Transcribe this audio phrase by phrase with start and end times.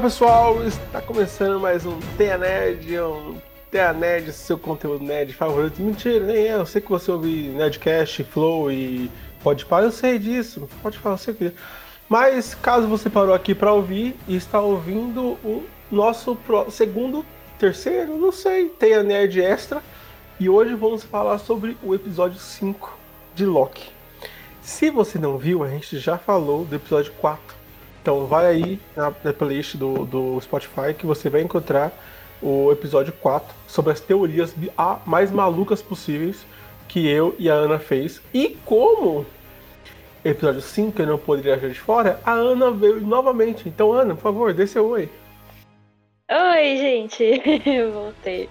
[0.00, 3.36] Fala pessoal, está começando mais um Tenha Nerd, um
[3.70, 5.82] Tenha Nerd, seu conteúdo nerd favorito.
[5.82, 9.10] Mentira, nem é, eu sei que você ouve Nerdcast, Flow e
[9.42, 11.52] pode parar, eu sei disso, pode falar, eu sei que.
[12.08, 16.34] Mas caso você parou aqui para ouvir e está ouvindo o nosso
[16.70, 17.22] segundo,
[17.58, 19.82] terceiro, não sei, Tenha Nerd Extra.
[20.38, 22.98] E hoje vamos falar sobre o episódio 5
[23.34, 23.90] de Loki.
[24.62, 27.59] Se você não viu, a gente já falou do episódio 4
[28.10, 31.92] então vai aí na, na playlist do, do Spotify que você vai encontrar
[32.42, 34.52] o episódio 4 sobre as teorias
[35.06, 36.44] mais malucas possíveis
[36.88, 38.20] que eu e a Ana fez.
[38.34, 39.24] E como
[40.24, 43.68] episódio 5 eu não poderia agir de fora, a Ana veio novamente.
[43.68, 45.08] Então, Ana, por favor, dê seu oi.
[46.28, 47.22] Oi, gente.
[47.64, 48.48] Eu voltei.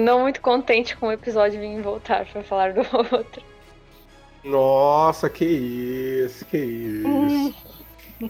[0.00, 2.80] Não muito contente com o episódio vir voltar para falar do
[3.14, 3.42] outro.
[4.42, 7.54] Nossa, que isso, que isso.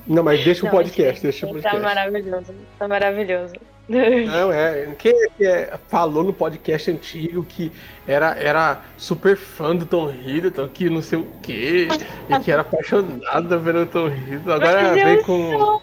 [0.06, 1.76] Não, mas deixa o podcast, deixa o tá podcast.
[1.76, 3.54] Tá maravilhoso, tá maravilhoso.
[3.88, 4.92] Não, é.
[4.98, 7.70] Quem é, falou no podcast antigo que
[8.06, 11.86] era, era super fã do Tom Hiddleston, que não sei o quê,
[12.28, 15.52] e que era apaixonado pelo Tom Hiddleston, agora vem com.
[15.52, 15.82] Sou,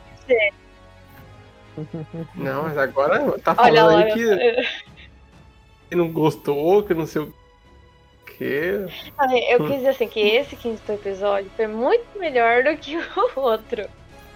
[2.35, 4.67] não, mas agora tá falando olha, aí que,
[5.89, 7.33] que não gostou, que não sei o
[8.43, 9.49] quê.
[9.49, 13.85] Eu quis dizer assim, que esse quinto episódio foi muito melhor do que o outro.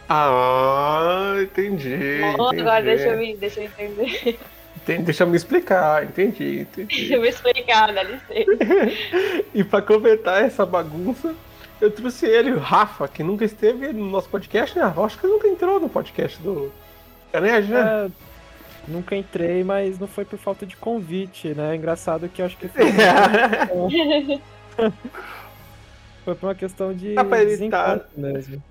[0.09, 1.93] Ah, entendi.
[1.93, 2.61] Entendi.
[2.61, 4.39] Agora deixa eu, me, deixa eu entender.
[4.77, 6.95] Entendi, deixa eu me explicar, entendi, entendi.
[6.95, 8.51] Deixa eu me explicar, dá licença.
[9.53, 11.35] e pra completar essa bagunça,
[11.81, 14.93] eu trouxe ele, o Rafa, que nunca esteve no nosso podcast, né?
[15.03, 16.71] Acho que nunca entrou no podcast do
[17.33, 18.05] Canege, né?
[18.05, 18.26] É,
[18.87, 21.75] nunca entrei, mas não foi por falta de convite, né?
[21.75, 22.85] Engraçado que eu acho que foi.
[26.23, 28.63] foi por uma questão de tá desencontro mesmo.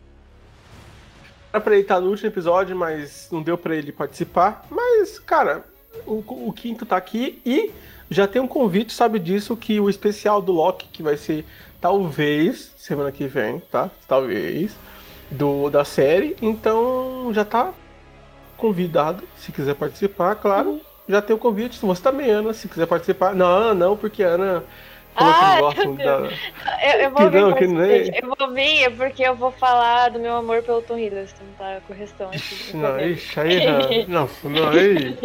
[1.53, 4.67] Era pra ele estar no último episódio, mas não deu para ele participar.
[4.71, 5.65] Mas, cara,
[6.07, 7.73] o, o, quinto tá aqui e
[8.11, 11.47] já tem um convite, sabe disso, que o especial do Loki, que vai ser
[11.81, 13.91] talvez semana que vem, tá?
[14.07, 14.77] Talvez.
[15.31, 16.37] Do, da série.
[16.43, 17.73] Então já tá
[18.57, 20.71] convidado, se quiser participar, claro.
[20.71, 20.81] Uhum.
[21.09, 21.79] Já tem o convite.
[21.81, 23.35] Você também, Ana, se quiser participar.
[23.35, 24.65] Não, não, porque a Ana
[25.15, 26.31] falou ah, que gostam da.
[26.83, 28.11] Eu, eu vou que vir, não, que nem...
[28.21, 31.79] eu vou vir é porque eu vou falar do meu amor pelo Tom Hiddleston, tá?
[31.87, 32.77] Com o restão aqui.
[32.77, 34.29] Não, ixi, aí não.
[34.45, 35.17] Não, aí.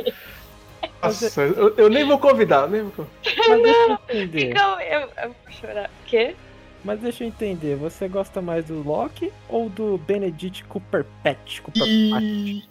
[1.01, 3.47] Nossa, eu, eu, nem vou convidar, nem vou convidar.
[3.49, 4.53] Mas deixa eu entender.
[4.55, 5.89] eu, eu vou chorar.
[5.89, 6.35] O quê?
[6.83, 11.61] Mas deixa eu entender, você gosta mais do Loki ou do Benedict Cumberbatch?
[11.61, 12.65] Cumberbatch?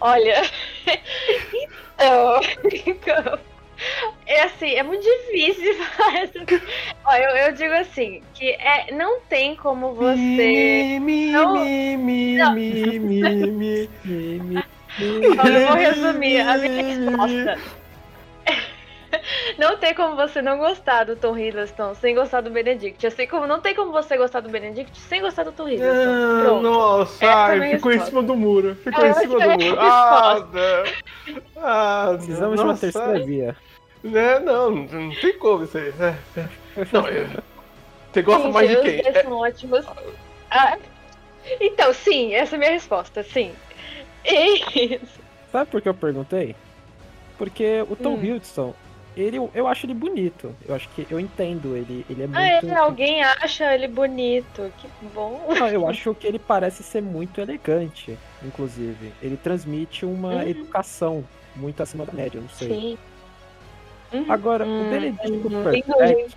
[0.00, 0.42] Olha,
[2.86, 3.38] então,
[4.26, 5.74] é assim, é muito difícil
[6.14, 6.62] essa.
[7.04, 10.16] Ó, eu, eu digo assim, que é, não tem como você.
[10.16, 11.52] Mi, mi, não...
[11.54, 14.64] mi, mi, mi, mi, mi, mi,
[15.00, 17.81] Eu vou resumir a minha resposta.
[19.58, 23.06] Não tem como você não gostar do Tom Hiddleston sem gostar do Benedict.
[23.06, 26.10] Assim como não tem como você gostar do Benedict sem gostar do Tom Hiddleston.
[26.10, 26.62] Ah, Pronto.
[26.62, 27.96] Nossa, ai, ficou resposta.
[27.96, 28.74] em cima do muro.
[28.76, 29.80] Ficou em cima do muro.
[29.80, 31.34] Ah, não.
[31.56, 33.56] Ah, Precisamos de uma terceira via.
[34.02, 34.38] Né?
[34.40, 35.92] Não, não tem como isso aí.
[36.00, 36.48] É, é.
[36.92, 37.28] Não, eu...
[38.12, 39.06] Você gosta sim, mais de quem?
[39.06, 39.22] É...
[39.22, 39.86] São ótimos.
[40.50, 40.76] Ah,
[41.60, 43.52] então, sim, essa é a minha resposta, sim.
[44.24, 45.20] Isso.
[45.50, 46.54] Sabe por que eu perguntei?
[47.38, 48.24] Porque o Tom hum.
[48.24, 48.74] Hiddleston,
[49.16, 50.54] ele, eu acho ele bonito.
[50.66, 52.04] Eu acho que eu entendo ele.
[52.08, 52.74] Ele é ah, muito.
[52.74, 54.72] Ah, alguém acha ele bonito.
[54.78, 55.46] Que bom.
[55.58, 59.12] Não, eu acho que ele parece ser muito elegante, inclusive.
[59.22, 60.42] Ele transmite uma uhum.
[60.42, 61.24] educação
[61.54, 62.68] muito acima da média, não sei.
[62.68, 62.98] Sim.
[64.12, 64.32] Uhum.
[64.32, 64.86] Agora, uhum.
[64.86, 65.42] o Benedict uhum.
[65.42, 66.32] Cumberbatch...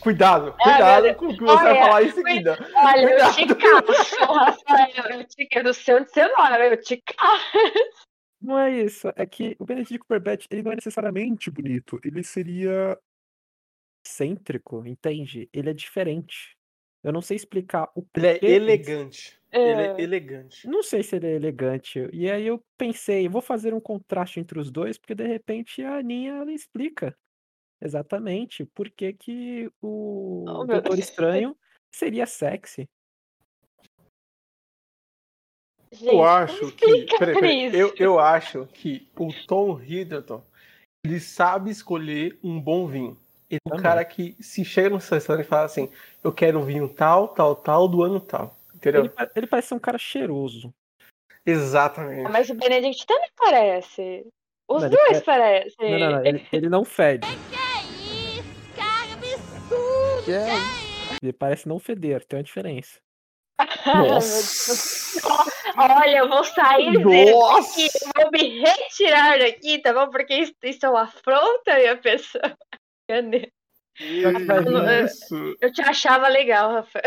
[0.00, 2.58] Cuidado, cuidado ah, com o que você olha, vai falar em seguida.
[2.76, 3.40] Olha, cuidado.
[3.40, 5.18] eu te caço, Rafael.
[5.18, 8.06] Eu te quero ser onde você mora, eu te caço.
[8.44, 12.98] Não é isso, é que o Benedict Cumberbatch, ele não é necessariamente bonito, ele seria
[14.06, 15.48] excêntrico, entende?
[15.50, 16.54] Ele é diferente.
[17.02, 19.40] Eu não sei explicar o Ele é elegante.
[19.50, 19.70] É...
[19.70, 20.68] Ele é elegante.
[20.68, 22.06] Não sei se ele é elegante.
[22.12, 25.96] E aí eu pensei, vou fazer um contraste entre os dois, porque de repente a
[25.96, 27.16] Aninha ela explica
[27.80, 31.56] exatamente por que, que o oh, Doutor Estranho
[31.90, 32.88] seria sexy.
[35.94, 37.06] Gente, eu acho que.
[37.18, 40.42] Peraí, peraí, eu, eu acho que o Tom Hiddleston
[41.04, 43.16] ele sabe escolher um bom vinho.
[43.50, 45.90] Ele é um cara que se chega no restaurante e fala assim:
[46.22, 48.56] Eu quero um vinho tal, tal, tal, do ano tal.
[48.74, 49.04] Entendeu?
[49.04, 50.74] Ele, ele parece ser um cara cheiroso.
[51.46, 52.30] Exatamente.
[52.30, 54.26] Mas o Benedict também parece.
[54.66, 55.90] Os não, dois parecem.
[55.90, 56.26] Não, não, não.
[56.26, 57.26] Ele, ele não fede.
[57.54, 58.74] Que é isso?
[58.74, 60.24] Cara absurdo!
[60.24, 62.98] Que é Ele parece não feder, tem uma diferença.
[63.86, 64.74] Nossa!
[65.76, 67.66] Olha, eu vou sair Nossa!
[67.66, 70.10] daqui, vou me retirar daqui, tá bom?
[70.10, 72.42] Porque isso, isso é uma afronta, minha pessoa.
[73.08, 73.52] Cadê?
[75.60, 77.04] Eu te achava legal, Rafael.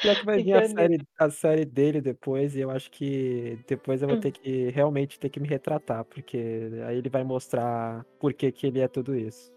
[0.00, 4.02] Pior que vai vir a série, a série dele depois, e eu acho que depois
[4.02, 4.20] eu vou Hum.
[4.20, 8.66] ter que realmente ter que me retratar, porque aí ele vai mostrar por que, que
[8.66, 9.52] ele é tudo isso.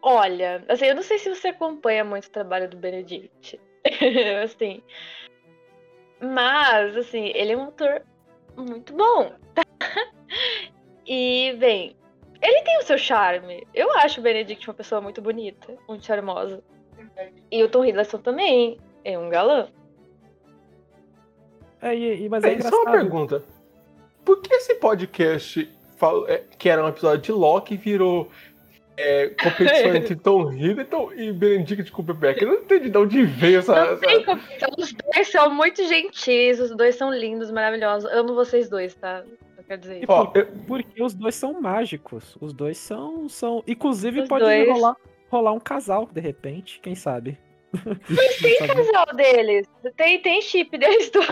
[0.00, 3.60] Olha, assim, eu não sei se você acompanha muito o trabalho do Benedict.
[4.44, 4.82] assim.
[6.20, 8.02] Mas, assim, ele é um ator
[8.56, 9.32] muito bom.
[11.06, 11.96] e, bem,
[12.42, 13.66] ele tem o seu charme.
[13.74, 16.62] Eu acho o Benedict uma pessoa muito bonita, muito charmosa.
[17.50, 19.68] E o Tom Hiddleston também é um galã.
[21.82, 22.92] É, e, e- mas é É, só uma engraçado.
[22.92, 23.44] pergunta.
[24.24, 25.70] Por que esse podcast,
[26.28, 28.30] é, que era um episódio de Loki, virou
[28.96, 32.40] é, competição entre Tom Hiddleston e Benedict Cumberbatch?
[32.42, 33.74] Eu não entendi de onde veio essa...
[33.74, 34.68] Não essa- tem competição.
[34.78, 38.10] Os dois são muito gentis, os dois são lindos, maravilhosos.
[38.10, 39.22] Amo vocês dois, tá?
[39.58, 40.06] Eu quero dizer isso.
[40.12, 42.36] Ó, eu- Porque os dois são mágicos.
[42.40, 43.28] Os dois são.
[43.28, 43.62] são...
[43.66, 44.68] Inclusive, Os pode dois.
[44.68, 44.96] rolar,
[45.30, 47.38] rolar um casal, de repente, quem sabe?
[48.40, 49.66] Tem casal deles.
[49.96, 51.26] Tem, tem chip deles dois.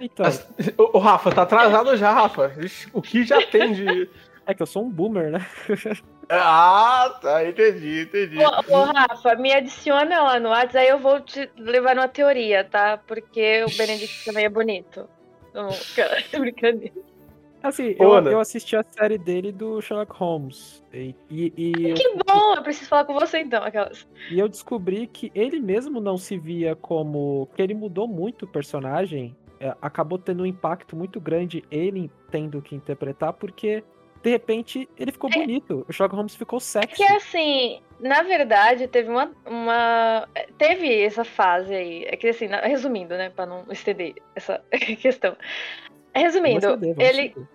[0.00, 2.52] Então, as- Ô, ô, Rafa, tá atrasado já, Rafa.
[2.92, 4.08] O que já tem de...
[4.46, 5.46] é que eu sou um boomer, né?
[6.34, 8.38] Ah, tá, entendi, entendi.
[8.38, 12.64] Ô, ô, Rafa, me adiciona lá no WhatsApp, aí eu vou te levar numa teoria,
[12.64, 12.96] tá?
[13.06, 15.06] Porque o Benedict também é bonito.
[15.52, 16.94] Não, cara, brincadeira.
[17.62, 20.82] Assim, eu, eu assisti a série dele do Sherlock Holmes.
[20.92, 24.06] E, e, e eu, Que bom, eu preciso falar com você então, aquelas.
[24.30, 27.46] e eu descobri que ele mesmo não se via como.
[27.54, 29.36] que ele mudou muito o personagem.
[29.60, 33.84] é, acabou tendo um impacto muito grande ele tendo que interpretar, porque
[34.22, 35.84] de repente ele ficou bonito.
[35.88, 36.96] O Sherlock Holmes ficou É sexy.
[36.96, 40.28] que assim, na verdade, teve uma, uma.
[40.56, 42.04] Teve essa fase aí.
[42.04, 43.30] É que assim, resumindo, né?
[43.30, 44.62] Pra não estender essa
[45.00, 45.36] questão.
[46.14, 47.48] Resumindo, vamos ele, ceder.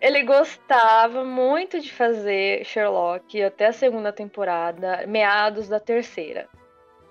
[0.00, 6.48] Ele gostava muito de fazer Sherlock até a segunda temporada, meados da terceira.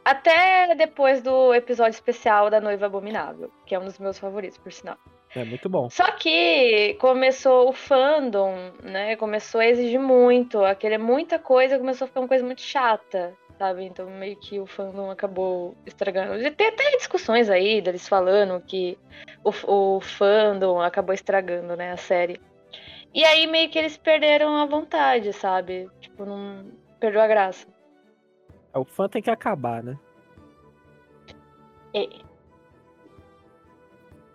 [0.06, 4.72] Até depois do episódio especial da Noiva Abominável, que é um dos meus favoritos, por
[4.72, 4.98] sinal.
[5.38, 5.88] É muito bom.
[5.88, 9.16] Só que começou o fandom, né?
[9.18, 13.36] Começou a exigir muito, a querer muita coisa, começou a ficar uma coisa muito chata,
[13.60, 13.84] sabe?
[13.84, 16.42] Então meio que o fandom acabou estragando.
[16.42, 18.98] E tem até discussões aí deles falando que
[19.44, 19.52] o,
[19.98, 22.42] o fandom acabou estragando, né, a série.
[23.14, 25.88] E aí meio que eles perderam a vontade, sabe?
[26.02, 26.66] Tipo, não
[27.00, 27.68] perdeu a graça.
[28.74, 29.96] O fã tem que acabar, né?
[31.94, 32.26] E-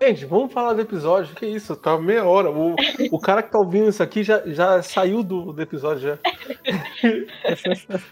[0.05, 1.33] Gente, vamos falar do episódio.
[1.37, 1.77] Que isso?
[1.77, 2.51] Tá meia hora.
[2.51, 2.75] O,
[3.13, 6.19] o cara que tá ouvindo isso aqui já, já saiu do, do episódio já.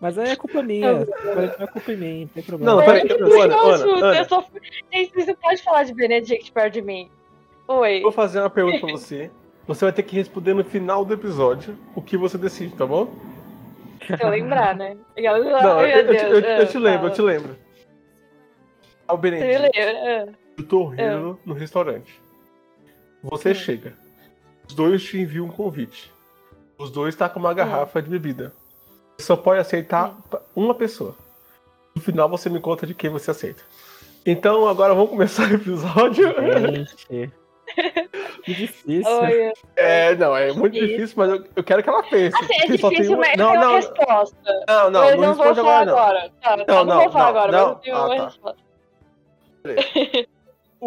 [0.00, 0.92] Mas aí é culpa minha.
[0.92, 2.72] Não é culpa minha, não tem problema.
[2.72, 4.18] Não, Eu peraí, não Ana, não, Ana, Ana.
[4.18, 4.44] eu só-
[4.92, 7.08] Gente, você pode falar de Benedict perto de mim?
[7.68, 8.00] Oi.
[8.02, 9.30] Vou fazer uma pergunta pra você.
[9.68, 13.14] Você vai ter que responder no final do episódio o que você decide, tá bom?
[14.04, 14.96] Se eu lembrar, né?
[15.16, 17.56] Não, Não, eu, eu te- eu- eu te lembro, eu te lembro.
[19.06, 20.43] Ao Você me lembra?
[20.58, 22.20] Eu tô rindo no restaurante.
[23.22, 23.54] Você Hum.
[23.54, 23.94] chega.
[24.68, 26.12] Os dois te enviam um convite.
[26.78, 28.52] Os dois tá com uma garrafa de bebida.
[29.16, 30.16] Você só pode aceitar
[30.56, 31.14] uma pessoa.
[31.94, 33.62] No final você me conta de quem você aceita.
[34.26, 36.26] Então agora vamos começar o episódio.
[36.72, 37.32] Gente.
[38.44, 39.10] Que difícil.
[39.10, 39.52] Oi.
[39.74, 40.96] É, não, é muito Difícil.
[40.96, 42.36] difícil, mas eu, eu quero que ela pense.
[42.36, 44.36] Assim, é porque só tem difícil, uma- mas Não, tem uma não, resposta.
[44.68, 45.98] não, não, eu não não vou responde falar agora, não.
[45.98, 46.30] agora.
[46.42, 47.66] Tá, tá, Não, não, não, vou falar não, agora, não.
[47.68, 48.54] mas eu tenho Ah, uma tá.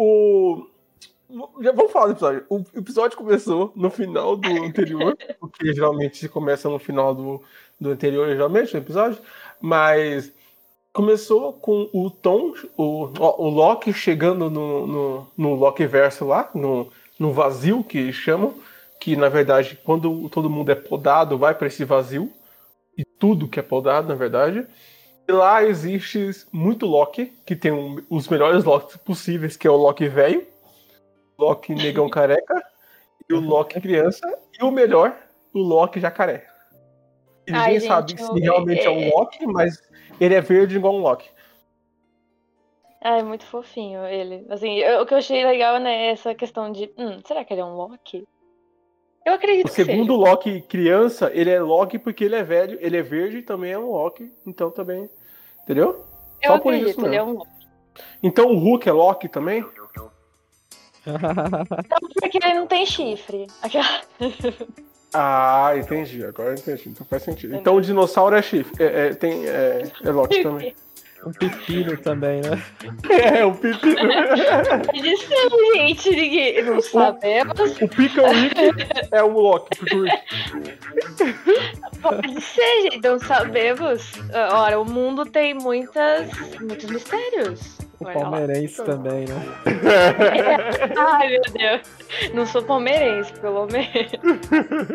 [0.00, 0.64] O.
[1.60, 2.46] Já vamos falar do episódio.
[2.48, 7.42] O episódio começou no final do anterior, porque geralmente começa no final do,
[7.80, 9.18] do anterior, geralmente, o episódio.
[9.60, 10.32] Mas
[10.92, 16.92] começou com o Tom, o, o Loki chegando no, no, no Loki verso lá, no,
[17.18, 18.54] no vazio que chamam,
[19.00, 22.32] que na verdade, quando todo mundo é podado, vai para esse vazio.
[22.96, 24.64] E tudo que é podado, na verdade.
[25.28, 29.76] E lá existe muito Loki, que tem um- os melhores Locks possíveis, que é o
[29.76, 30.46] Loki velho,
[31.38, 32.62] Loki negão careca,
[33.28, 34.26] e o Loki criança,
[34.58, 35.14] e o melhor,
[35.52, 36.46] o Loki jacaré.
[37.46, 39.82] E Ai, ninguém gente, sabe eu- se realmente é um Loki, mas
[40.18, 41.28] ele é verde igual um Loki.
[43.02, 44.46] Ah, é muito fofinho ele.
[44.48, 46.90] Assim, eu- o que eu achei legal, né, é essa questão de.
[46.96, 48.26] Hum, será que ele é um Loki?
[49.26, 49.92] Eu acredito O que seja.
[49.92, 53.72] segundo Loki criança, ele é Loki porque ele é velho, ele é verde e também
[53.72, 55.08] é um Loki, então também.
[55.68, 56.02] Entendeu?
[56.40, 57.32] Eu só por acredito, isso ele é mesmo.
[57.32, 57.50] um Loki.
[58.22, 59.60] Então o Hulk é Loki também?
[61.06, 63.46] Não, porque ele não tem chifre.
[65.14, 66.22] Ah, entendi.
[66.22, 66.90] Agora eu entendi.
[66.90, 67.56] Então faz sentido.
[67.56, 68.82] Então o dinossauro é chifre.
[68.82, 70.74] É, é- tem, é, é Loki também.
[71.26, 72.62] Um pepino também, né?
[73.10, 73.96] É, um pepino.
[74.94, 76.62] Eles são, gente, ninguém.
[76.62, 77.76] Não sabemos.
[77.80, 79.78] O Pickle Rick é o Loki.
[82.00, 83.02] Pode ser, gente.
[83.02, 84.12] Não sabemos.
[84.52, 87.78] Ora, o mundo tem muitas, muitos mistérios.
[88.00, 89.34] O palmeirense também, né?
[90.96, 91.82] Ai, meu Deus.
[92.32, 94.12] Não sou palmeirense, pelo menos.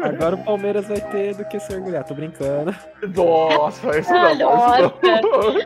[0.03, 2.05] Agora o Palmeiras vai ter do que se orgulhar.
[2.05, 2.73] Tô brincando.
[3.13, 4.93] Nossa, esse Ah, não, nossa.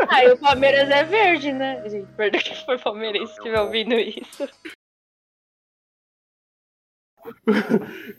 [0.10, 1.84] Ai, o Palmeiras é verde, né?
[1.88, 4.50] Gente, perdão que for palmeirense que estiver ouvindo isso.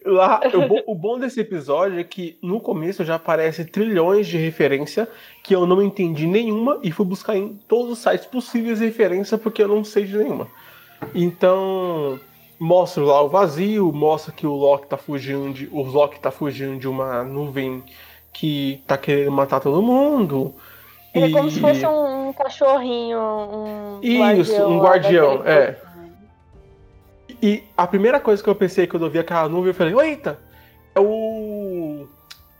[0.04, 4.36] Lá, o, bo- o bom desse episódio é que no começo já aparece trilhões de
[4.38, 5.08] referência
[5.42, 9.36] que eu não entendi nenhuma e fui buscar em todos os sites possíveis de referência
[9.38, 10.46] porque eu não sei de nenhuma.
[11.14, 12.18] Então,
[12.58, 16.78] mostra lá o vazio, mostra que o Loki tá fugindo de, o Loki tá fugindo
[16.78, 17.82] de uma nuvem
[18.32, 20.54] que tá querendo matar todo mundo.
[21.14, 24.20] Ele é E- como se fosse um, cachorrinho, um Isso,
[24.52, 24.70] guardião.
[24.70, 25.76] um guardião, é.
[27.42, 30.38] E a primeira coisa que eu pensei quando eu vi aquela nuvem, eu falei, eita,
[30.94, 32.06] é o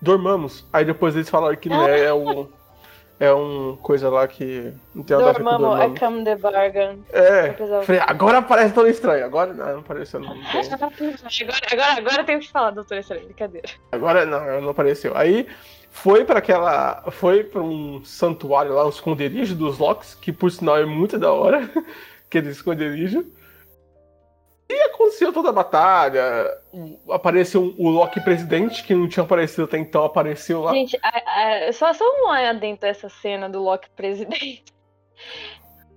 [0.01, 0.65] Dormamos.
[0.73, 2.49] Aí depois eles falaram que não é, é um.
[3.21, 5.99] É um coisa lá que não tem nada a ver com é Dormamos.
[5.99, 7.05] Come the Bargain.
[7.13, 7.53] É.
[7.83, 9.25] Falei, agora parece tão estranho.
[9.25, 10.37] Agora não, não apareceu não.
[10.37, 10.61] não tem.
[10.73, 10.93] Agora,
[11.73, 13.69] agora, agora eu tenho que falar, doutora Estranha, brincadeira.
[13.91, 15.17] Agora não, não apareceu.
[15.17, 15.49] Aí
[15.91, 17.03] foi pra aquela.
[17.11, 21.33] Foi pra um santuário lá, um esconderijo dos Locks, que por sinal é muito da
[21.33, 21.69] hora.
[22.29, 23.27] Aquele esconderijo.
[24.71, 26.59] E aconteceu toda a batalha.
[26.73, 30.73] o- Apareceu o Loki presidente, que não tinha aparecido até então, apareceu lá.
[30.73, 34.65] Gente, a- a- só, só um adentro dessa cena do Loki presidente.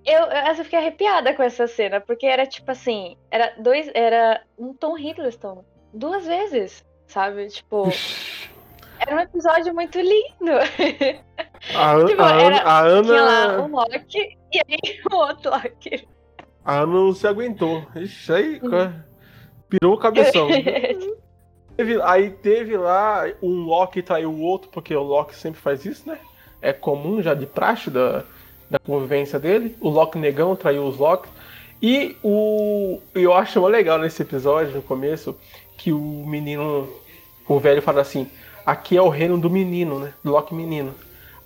[0.04, 4.42] Eu, eu, eu fiquei arrepiada com essa cena, porque era tipo assim, era dois, era
[4.58, 5.64] um Tom Hiddleston
[5.94, 7.46] duas vezes, sabe?
[7.48, 7.84] Tipo,
[8.98, 10.50] era um episódio muito lindo.
[11.76, 13.62] A, Tipo, a, era- a Tinha lá Ana.
[13.62, 16.08] o Loki e aí o outro Loki.
[16.64, 17.84] A Ana não se aguentou.
[17.96, 19.06] Ixi, aí cara,
[19.68, 20.48] pirou o cabeção.
[22.04, 26.18] Aí teve lá um Loki traiu o outro, porque o Loki sempre faz isso, né?
[26.60, 28.24] É comum já de praxe da,
[28.70, 29.76] da convivência dele.
[29.80, 31.28] O Loki negão traiu os Loki.
[31.80, 35.36] E o eu acho legal nesse episódio, no começo,
[35.76, 36.88] que o menino,
[37.48, 38.30] o velho fala assim:
[38.64, 40.12] aqui é o reino do menino, né?
[40.22, 40.94] Do Loki menino.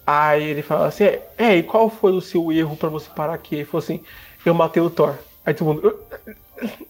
[0.07, 3.35] Aí ele fala assim: é, é, e qual foi o seu erro pra você parar
[3.35, 3.55] aqui?
[3.55, 4.03] Ele falou assim:
[4.49, 5.15] eu matei o Thor.
[5.45, 5.87] Aí todo mundo.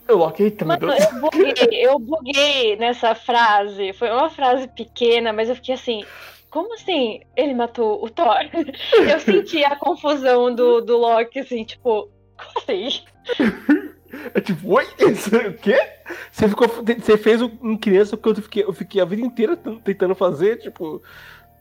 [0.09, 3.93] "Eu- eita, meu Mano, eu buguei, eu buguei nessa frase.
[3.93, 6.05] Foi uma frase pequena, mas eu fiquei assim.
[6.51, 8.37] Como assim ele matou o Thor?
[9.11, 12.89] Eu senti a confusão do, do Loki, assim, tipo, como assim?
[14.35, 14.87] É tipo, oi?
[14.99, 15.79] Isso, o quê?
[16.31, 20.15] Você, ficou, você fez um criança que eu fiquei, eu fiquei a vida inteira tentando
[20.15, 21.03] fazer, tipo.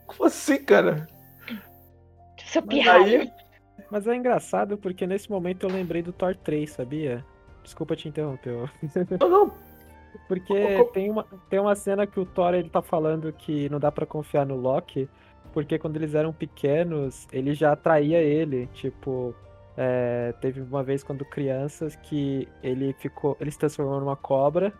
[0.06, 1.06] Como assim, cara?
[2.46, 3.30] Seu pirralho.
[3.90, 7.24] Mas é engraçado porque nesse momento eu lembrei do Thor 3, sabia?
[7.62, 8.70] Desculpa te interromper.
[9.20, 9.52] não, não.
[10.28, 10.54] Porque
[10.92, 14.06] tem uma, tem uma cena que o Thor ele tá falando que não dá pra
[14.06, 15.08] confiar no Loki,
[15.52, 18.68] porque quando eles eram pequenos, ele já atraía ele.
[18.72, 19.34] Tipo,
[19.76, 23.36] é, teve uma vez quando crianças que ele ficou.
[23.40, 24.72] Ele se transformou numa cobra.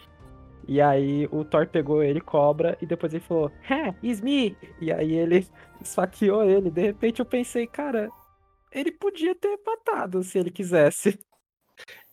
[0.68, 4.56] E aí o Thor pegou ele, cobra, e depois ele falou, Hé, it's me!
[4.80, 5.46] E aí ele
[5.80, 6.70] esfaqueou ele.
[6.70, 8.10] De repente eu pensei, cara,
[8.76, 11.18] ele podia ter matado se ele quisesse.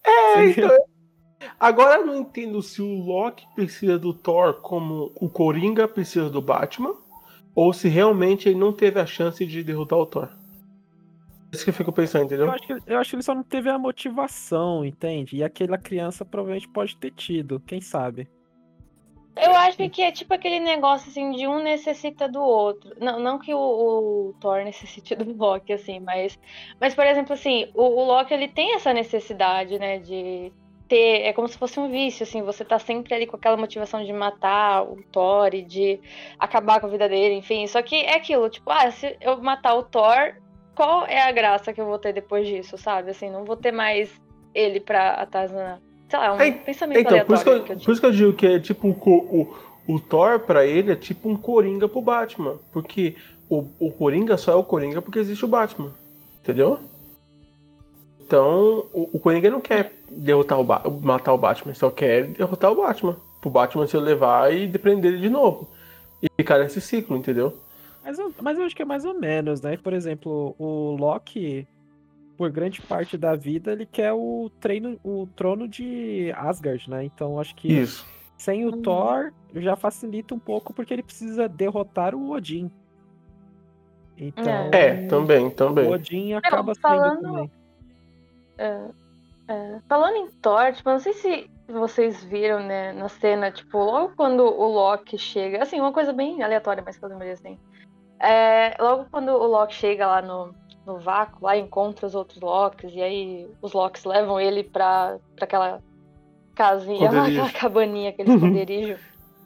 [0.03, 0.77] É, então.
[1.59, 6.41] Agora eu não entendo se o Loki precisa do Thor como o Coringa precisa do
[6.41, 6.95] Batman,
[7.53, 10.29] ou se realmente ele não teve a chance de derrotar o Thor.
[11.51, 12.45] É isso que eu fico pensando, entendeu?
[12.45, 15.35] Eu acho, que, eu acho que ele só não teve a motivação, entende?
[15.35, 18.27] E aquela criança provavelmente pode ter tido, quem sabe?
[19.35, 22.95] Eu acho que é tipo aquele negócio assim de um necessita do outro.
[22.99, 26.39] Não, não que o, o Thor necessite do Loki, assim, mas.
[26.79, 29.97] Mas, por exemplo, assim, o, o Loki ele tem essa necessidade, né?
[29.97, 30.51] De
[30.87, 31.23] ter.
[31.23, 34.13] É como se fosse um vício, assim, você tá sempre ali com aquela motivação de
[34.13, 35.99] matar o Thor e de
[36.37, 37.65] acabar com a vida dele, enfim.
[37.65, 40.35] Só que é aquilo, tipo, ah, se eu matar o Thor,
[40.75, 43.11] qual é a graça que eu vou ter depois disso, sabe?
[43.11, 44.21] Assim, não vou ter mais
[44.53, 45.81] ele pra atazanar.
[46.13, 47.91] Sei lá, é um É, pensamento Então, por isso, que aleatório eu, que eu por
[47.91, 49.55] isso que eu digo que é tipo um co- o,
[49.87, 52.57] o Thor pra ele é tipo um Coringa pro Batman.
[52.71, 53.15] Porque
[53.49, 55.91] o, o Coringa só é o Coringa porque existe o Batman.
[56.43, 56.77] Entendeu?
[58.21, 62.25] Então, o, o Coringa não quer derrotar o Ba- matar o Batman, ele só quer
[62.27, 63.15] derrotar o Batman.
[63.41, 65.67] Pro Batman se levar e depender ele de novo.
[66.21, 67.57] E ficar nesse ciclo, entendeu?
[68.03, 69.77] Mas eu, mas eu acho que é mais ou menos, né?
[69.77, 71.67] Por exemplo, o Loki,
[72.37, 77.03] por grande parte da vida, ele quer o, treino, o trono de Asgard, né?
[77.03, 78.05] Então acho que Isso.
[78.37, 78.81] sem o Uhum.
[78.81, 82.71] Thor já facilita um pouco porque ele precisa derrotar o Odin.
[84.17, 85.89] Então, É, também, o também.
[85.91, 87.51] Odin acaba sendo falando- também.
[88.57, 88.87] É,
[89.47, 93.77] é, falando em Thor, tipo, eu não sei se vocês viram, né, na cena, tipo,
[93.77, 97.57] logo quando o Loki chega, assim, uma coisa bem aleatória, mas que eu lembrei assim.
[98.19, 100.53] É, logo quando o Loki chega lá no,
[100.85, 105.45] no vácuo, lá encontra os outros Locks, e aí os Locks levam ele pra, pra
[105.45, 105.81] aquela
[106.55, 108.97] casinha, lá, aquela cabaninha, aquele esconderijo.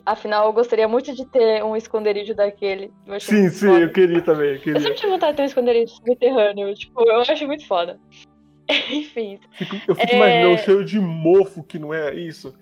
[0.05, 2.91] Afinal, eu gostaria muito de ter um esconderijo daquele.
[3.05, 3.79] Eu achei Sim, sim, foda.
[3.81, 4.79] eu queria também, eu Eu queria.
[4.79, 7.99] sempre tive vontade de ter um esconderijo subterrâneo, tipo, eu acho muito foda.
[8.89, 10.15] Enfim, Fico- eu fico É.
[10.15, 12.53] imaginando o cheiro de mofo que não é isso.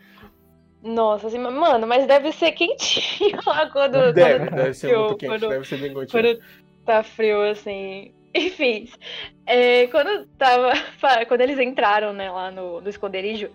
[0.83, 5.17] Nossa, assim, mano, mas deve ser quentinho lá quando, Deve, quando, deve ser frio, muito
[5.17, 6.09] quente, quando- deve ser bem quentinho.
[6.11, 6.39] quando
[6.85, 8.11] tá frio, assim.
[8.35, 8.89] Enfim,
[9.45, 10.73] é, quando tava.
[11.27, 13.49] Quando eles entraram, né, lá no, no esconderijo,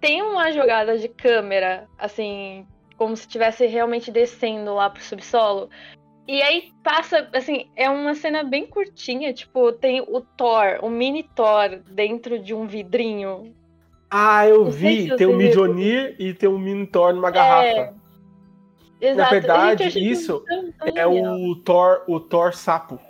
[0.00, 5.68] tem uma jogada de câmera, assim, como se estivesse realmente descendo lá pro subsolo.
[6.26, 11.24] E aí passa, assim, é uma cena bem curtinha, tipo, tem o Thor, o mini
[11.34, 13.54] Thor dentro de um vidrinho.
[14.08, 15.48] Ah, eu vi, se tem um viu.
[15.48, 17.94] Midionir e tem um Minotaur numa garrafa.
[19.00, 19.30] Exato.
[19.30, 20.44] verdade, Gente, eu achei isso
[20.94, 23.00] É o Thor, o Thor sapo.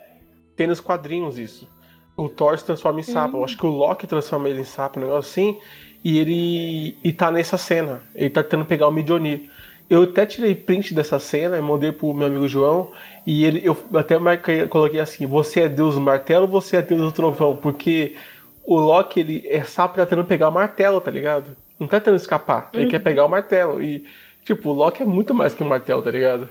[0.56, 1.68] Tem nos quadrinhos isso.
[2.16, 3.37] O Thor se transforma em sapo.
[3.37, 3.40] Hum.
[3.40, 5.59] Eu acho que o Loki transforma ele em sapo, um negócio assim.
[6.04, 8.02] E ele e tá nessa cena.
[8.14, 9.49] Ele tá tentando pegar o Midionir.
[9.88, 12.91] Eu até tirei print dessa cena e mandei pro meu amigo João.
[13.26, 16.82] E ele, eu até marquei, coloquei assim: Você é Deus do martelo ou você é
[16.82, 17.56] Deus do trovão?
[17.56, 18.17] Porque
[18.65, 21.56] o Loki, ele é sapo e tá tentando pegar o martelo, tá ligado?
[21.78, 22.71] Não tá tentando escapar.
[22.73, 22.91] Ele Uhum.
[22.91, 23.82] quer pegar o martelo.
[23.82, 24.04] E,
[24.45, 26.49] tipo, o Loki é muito mais que um martelo, tá ligado?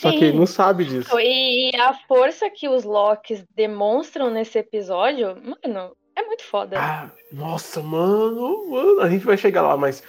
[0.00, 1.18] Só que ele não sabe disso.
[1.20, 6.76] E a força que os Locks demonstram nesse episódio, mano, é muito foda.
[6.78, 10.02] Ah, nossa, mano, mano, a gente vai chegar lá, mas.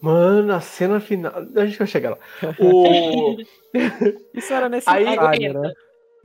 [0.00, 1.32] Mano, a cena final.
[1.56, 2.18] A gente vai chegar lá.
[2.60, 3.36] O.
[4.34, 5.72] Isso era necessário, Aí- né?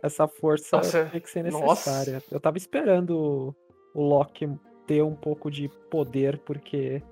[0.04, 1.92] Essa força Nossa, tem que ser nossa.
[1.92, 2.24] necessária.
[2.32, 3.56] Eu tava esperando o-
[3.94, 4.50] o Loki
[4.88, 7.04] ter um pouco de poder, porque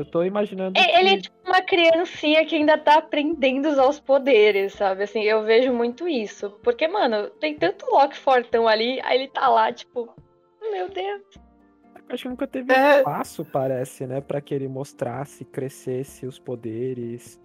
[0.00, 0.78] eu tô imaginando.
[0.78, 4.74] É, Ele é que- tipo uma criancinha que ainda tá aprendendo a usar os poderes,
[4.74, 5.02] sabe?
[5.04, 6.50] Assim, eu vejo muito isso.
[6.62, 10.08] Porque, mano, tem tanto Loki fortão ali, aí ele tá lá, tipo,
[10.70, 11.22] meu Deus.
[12.10, 12.98] Acho que nunca teve É.
[12.98, 14.20] espaço, parece, né?
[14.20, 17.38] Pra que ele mostrasse, crescesse os poderes.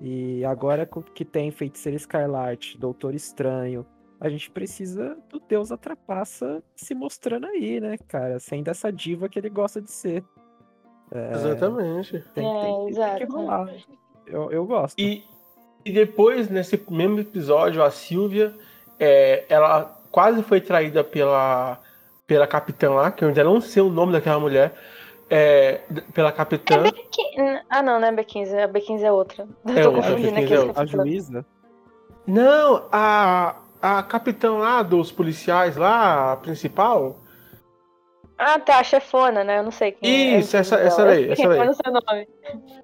[0.00, 3.84] E agora que tem Feiticeiro Escarlate, Doutor Estranho,
[4.20, 8.38] a gente precisa do Deus Atrapaça se mostrando aí, né, cara?
[8.38, 10.24] Sendo essa diva que ele gosta de ser.
[11.12, 12.22] É, Exatamente.
[12.34, 13.16] tem, é, tem- tem exato.
[13.18, 13.68] que rolar.
[14.26, 14.98] Eu, eu gosto.
[14.98, 15.24] E,
[15.84, 18.52] e depois, nesse mesmo episódio, a Sylvia,
[19.00, 21.78] é, ela quase foi traída pela,
[22.26, 24.72] pela capitã lá, que eu ainda não sei o nome daquela mulher.
[25.30, 25.80] é,
[26.14, 26.82] pela capitã.
[27.10, 29.46] Que- Ah, não, não é B15, a B15 é outra.
[29.66, 30.78] Eu É tô outra, confundindo B15 aqui.
[30.78, 30.80] é.
[30.82, 31.46] A juíza?
[32.26, 37.16] Não, a, a capitã lá dos policiais lá, a principal.
[38.38, 39.58] Ah, tá, a chefona, né?
[39.58, 40.38] Eu não sei quem é.
[40.38, 41.10] Isso, essa- essa dela.
[41.16, 41.58] daí, essa daí.
[41.58, 42.28] Eu não sei o nome.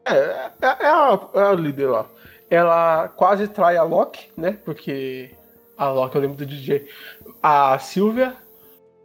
[0.04, 2.06] É, é, é a, é a líder lá.
[2.50, 4.58] Ela quase trai a Loki, né?
[4.64, 5.30] Porque
[5.78, 6.88] a Loki, eu lembro do DJ.
[7.42, 8.34] A Sylvia.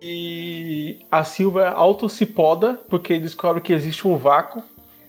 [0.01, 4.63] E a Sylvia auto se poda porque descobre que existe um vácuo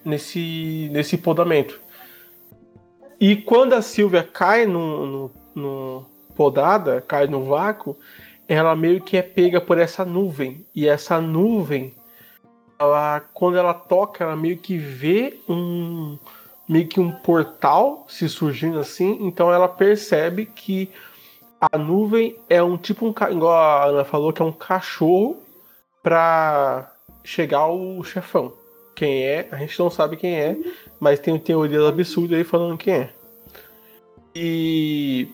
[0.04, 1.80] nesse, nesse podamento.
[3.20, 7.96] E quando a Sylvia cai no, no, no podada, cai no vácuo,
[8.50, 10.66] ela meio que é pega por essa nuvem.
[10.74, 11.94] E essa nuvem
[12.76, 16.18] ela quando ela toca, ela meio que vê um
[16.68, 20.90] meio que um portal se surgindo assim, então ela percebe que
[21.60, 25.40] a nuvem é um tipo um igual a Ana falou que é um cachorro
[26.02, 28.52] pra chegar ao chefão.
[28.96, 29.48] Quem é?
[29.52, 30.56] A gente não sabe quem é,
[30.98, 33.10] mas tem teorias absurdas aí falando quem é.
[34.34, 35.28] E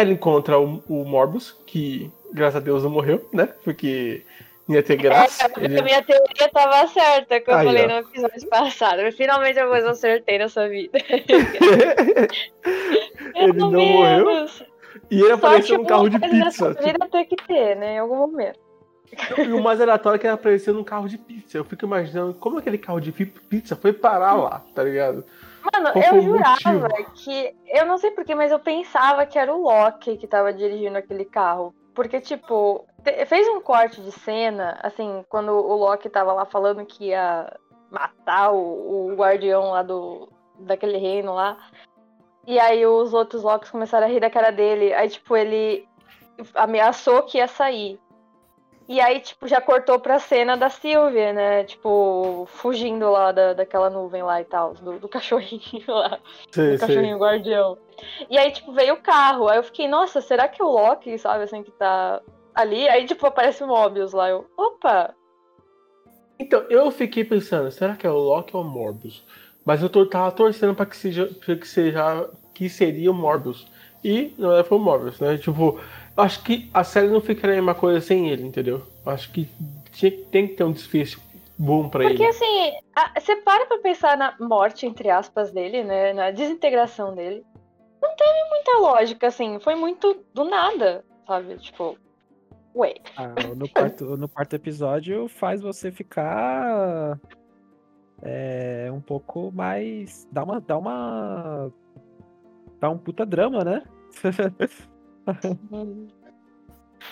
[0.00, 3.48] ela encontra o, o Morbius, que graças a Deus não morreu, né?
[3.64, 4.22] Porque
[4.68, 5.46] ia ter graça.
[5.46, 7.88] É, Ele- A minha teoria tava certa, que eu Aí, falei ó.
[7.88, 9.00] no episódio passado.
[9.12, 10.98] Finalmente eu acertei nessa vida.
[13.34, 14.46] Ele não morreu.
[15.10, 16.72] E ele apareceu num carro de pizza.
[16.74, 17.94] vida tem que ter, né?
[17.94, 18.58] Em algum momento.
[19.08, 21.56] Tipo, e o mais aleatório é que ele apareceu num carro de pizza.
[21.56, 25.24] Eu fico imaginando como aquele carro de pi- pizza foi parar lá, tá ligado?
[25.72, 27.10] Mano, Qual eu jurava motivo?
[27.14, 27.56] que.
[27.66, 31.24] Eu não sei porquê, mas eu pensava que era o Loki que tava dirigindo aquele
[31.24, 31.74] carro.
[31.94, 32.86] Porque, tipo,
[33.26, 37.52] fez um corte de cena, assim, quando o Loki tava lá falando que ia
[37.90, 40.28] matar o, o guardião lá do.
[40.60, 41.56] daquele reino lá.
[42.46, 44.94] E aí os outros Locks começaram a rir da cara dele.
[44.94, 45.86] Aí, tipo, ele
[46.54, 48.00] ameaçou que ia sair.
[48.88, 51.64] E aí, tipo, já cortou pra cena da Sylvia, né?
[51.64, 56.18] Tipo, fugindo lá da, daquela nuvem lá e tal, do, do cachorrinho lá.
[56.50, 57.20] Sim, do cachorrinho sim.
[57.20, 57.76] guardião.
[58.30, 59.46] E aí, tipo, veio o carro.
[59.46, 62.22] Aí eu fiquei, nossa, será que é o Loki, sabe, assim, que tá
[62.54, 62.88] ali?
[62.88, 64.30] Aí, tipo, aparece o Mobius lá.
[64.30, 65.14] Eu, opa!
[66.38, 69.22] Então, eu fiquei pensando, será que é o Loki ou o Morbius?
[69.66, 73.66] Mas eu tô, tava torcendo pra que seja, que seja que seria o Morbius.
[74.02, 75.36] E não é foi o Morbius, né?
[75.36, 75.78] Tipo,
[76.18, 78.82] acho que a série não ficaria a mesma coisa sem ele, entendeu?
[79.04, 79.48] Eu acho que
[79.92, 81.20] tinha, tem que ter um desfecho
[81.58, 82.30] bom pra Porque ele.
[82.30, 86.12] assim, a- você para pra pensar na morte, entre aspas, dele, né?
[86.12, 87.44] Na desintegração dele.
[88.00, 89.58] Não teve muita lógica, assim.
[89.60, 91.56] Foi muito do nada, sabe?
[91.56, 91.96] Tipo,
[92.74, 92.94] ué.
[93.16, 97.18] Ah, no, quarto, no quarto episódio faz você ficar
[98.22, 100.28] é, um pouco mais.
[100.30, 100.60] Dá uma.
[100.60, 101.72] Dá uma.
[102.80, 103.82] Dá um puta drama, né?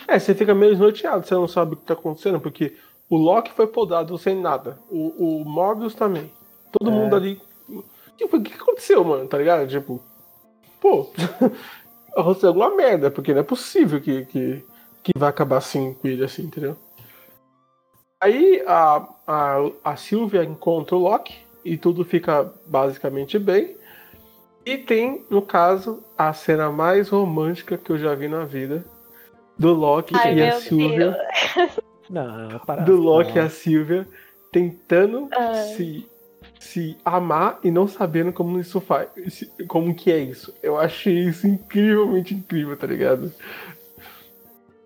[0.09, 2.77] É, você fica meio desnorteado, você não sabe o que tá acontecendo, porque
[3.09, 4.79] o Loki foi podado sem nada.
[4.91, 6.31] O, o Morbius também.
[6.73, 6.95] Todo É.
[6.95, 7.41] mundo ali.
[8.17, 9.29] Tipo, o que que aconteceu, mano?
[9.29, 9.69] Tá ligado?
[9.69, 10.01] Tipo,
[10.81, 11.11] pô,
[12.17, 14.65] aconteceu alguma merda, porque não é possível que, que,
[15.03, 16.77] que vai acabar assim com ele, assim, entendeu?
[18.21, 23.77] Aí a, a, a Sylvia encontra o Loki e tudo fica basicamente bem.
[24.67, 28.85] E tem, no caso, a cena mais romântica que eu já vi na vida
[29.57, 31.17] do Loki Ai, e a Sylvia.
[32.11, 32.83] Não, para.
[32.83, 33.45] Do Loki e não.
[33.45, 34.07] a Sylvia
[34.51, 35.55] tentando Ai.
[35.75, 36.07] se,
[36.59, 39.09] se amar e não sabendo como isso faz.
[39.69, 40.53] Como que é isso.
[40.61, 43.33] Eu achei isso incrivelmente incrível, tá ligado?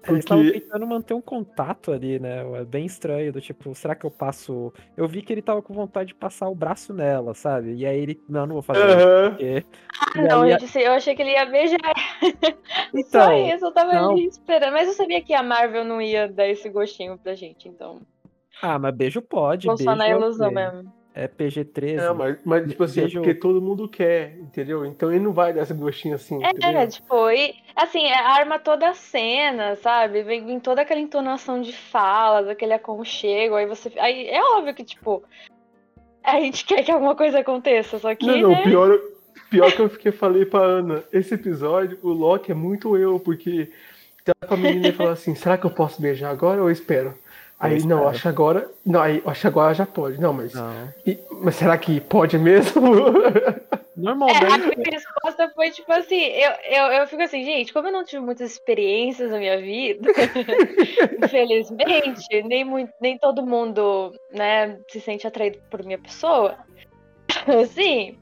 [0.08, 0.60] Eles estavam Porque.
[0.60, 2.42] tentando manter um contato ali, né?
[2.60, 4.72] É bem estranho, do tipo, será que eu passo.
[4.96, 7.74] Eu vi que ele tava com vontade de passar o braço nela, sabe?
[7.74, 9.30] E aí ele, não, não vou fazer isso, Aham.
[9.30, 9.64] porque.
[10.00, 11.78] Ah, E não, aí disse, eu achei que ele ia beijar.
[12.94, 14.12] Então, Só isso, eu tava não.
[14.12, 14.72] ali esperando.
[14.72, 18.00] Mas eu sabia que a Marvel não ia dar esse gostinho pra gente, então.
[18.60, 19.66] Ah, mas beijo pode.
[19.66, 20.92] Vou beijo só na é ilusão mesmo.
[21.12, 21.96] É PG-13.
[21.96, 24.86] Não, mas, mas tipo assim, é porque todo mundo quer, entendeu?
[24.86, 26.88] Então ele não vai dar esse gostinho assim, É, entendeu?
[26.88, 30.22] tipo, e assim, é, arma toda a cena, sabe?
[30.22, 33.92] Vem, vem toda aquela entonação de falas, aquele aconchego, aí você.
[33.98, 35.24] Aí é óbvio que, tipo,
[36.22, 38.26] a gente quer que alguma coisa aconteça, só que.
[38.26, 38.62] Não, não, né?
[38.62, 38.96] pior,
[39.50, 43.68] pior que eu fiquei, falei pra Ana, esse episódio, o Loki é muito eu, porque
[44.24, 46.72] tava com a menina e falou assim, será que eu posso beijar agora ou eu
[46.72, 47.14] espero?
[47.60, 48.70] Aí, Eu não, acho que agora.
[48.86, 50.18] Não, aí, acho que agora já pode.
[50.18, 50.54] Não, mas.
[50.54, 50.72] Não.
[51.06, 52.80] e- mas será que pode mesmo?
[54.00, 54.46] É, Normalmente.
[54.46, 58.02] a minha resposta foi tipo assim, eu, eu, eu fico assim, gente, como eu não
[58.02, 60.08] tive muitas experiências na minha vida,
[61.22, 66.56] infelizmente, nem, muito, nem todo mundo, né, se sente atraído por minha pessoa.
[67.62, 68.16] Assim.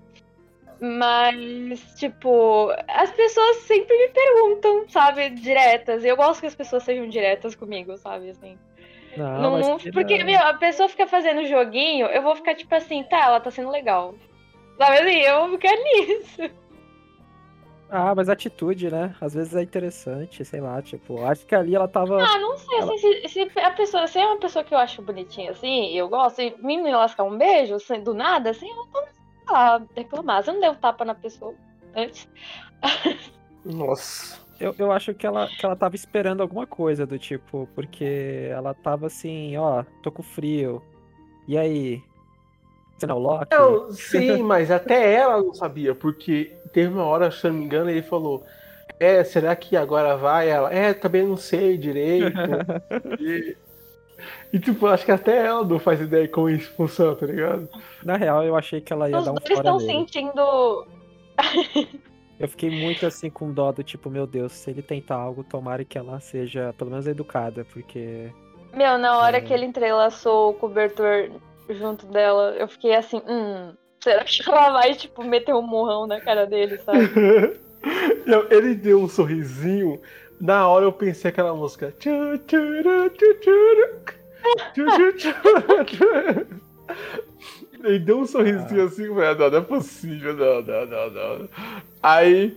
[0.80, 6.02] Mas, tipo, as pessoas sempre me perguntam, sabe, diretas.
[6.04, 8.56] E eu gosto que as pessoas sejam diretas comigo, sabe, assim.
[9.18, 10.26] Não, Não, não- que porque, não.
[10.26, 13.70] meu, a pessoa fica fazendo joguinho, eu vou ficar tipo assim, tá, ela tá sendo
[13.70, 14.14] legal.
[14.78, 16.50] Sabe assim, eu vou ficar nisso.
[17.90, 19.14] Ah, mas atitude, né?
[19.18, 22.22] Às vezes é interessante, sei lá, tipo, acho que ali ela tava.
[22.22, 24.78] Ah, não sei, Ela- assim, se, se a pessoa, se é uma pessoa que eu
[24.78, 28.76] acho bonitinha, assim, eu gosto, e me lascar um beijo, assim, do nada, assim, eu
[28.76, 29.02] não tô
[29.50, 30.42] lá reclamar.
[30.44, 31.54] Se eu não der um tapa na pessoa
[31.96, 32.28] antes.
[33.64, 34.38] Nossa.
[34.60, 38.74] Eu, eu acho que ela, que ela tava esperando alguma coisa do tipo, porque ela
[38.74, 40.82] tava assim, ó, tô com frio.
[41.46, 42.02] E aí?
[42.96, 43.54] Você não o Loki?
[43.54, 47.64] Não, sim, mas até ela não sabia, porque teve uma hora, se eu não me
[47.66, 48.44] engano, ele falou.
[48.98, 50.48] É, será que agora vai?
[50.48, 52.36] Ela, é, também não sei direito.
[53.20, 53.56] e,
[54.52, 57.68] e, tipo, acho que até ela não faz ideia de como isso funciona, tá ligado?
[58.02, 59.92] Na real, eu achei que ela ia Os dar um dois fora estão nele.
[59.92, 60.86] sentindo.
[62.38, 65.84] Eu fiquei muito assim com dó do tipo, meu Deus, se ele tentar algo, tomara
[65.84, 68.30] que ela seja pelo menos educada, porque.
[68.72, 69.40] Meu, na hora É.
[69.40, 71.30] que ele entrelaçou o cobertor
[71.70, 76.20] junto dela, eu fiquei assim, hum, será que ela vai, tipo, meter um murrão na
[76.20, 76.98] cara dele, sabe?
[78.26, 80.00] Não, ele deu um sorrisinho.
[80.40, 81.92] Na hora eu pensei aquela música.
[87.84, 89.38] Ele deu um sorrisinho assim, velho.
[89.38, 91.48] Não, não é possível, não, não, não, não.
[92.02, 92.56] Aí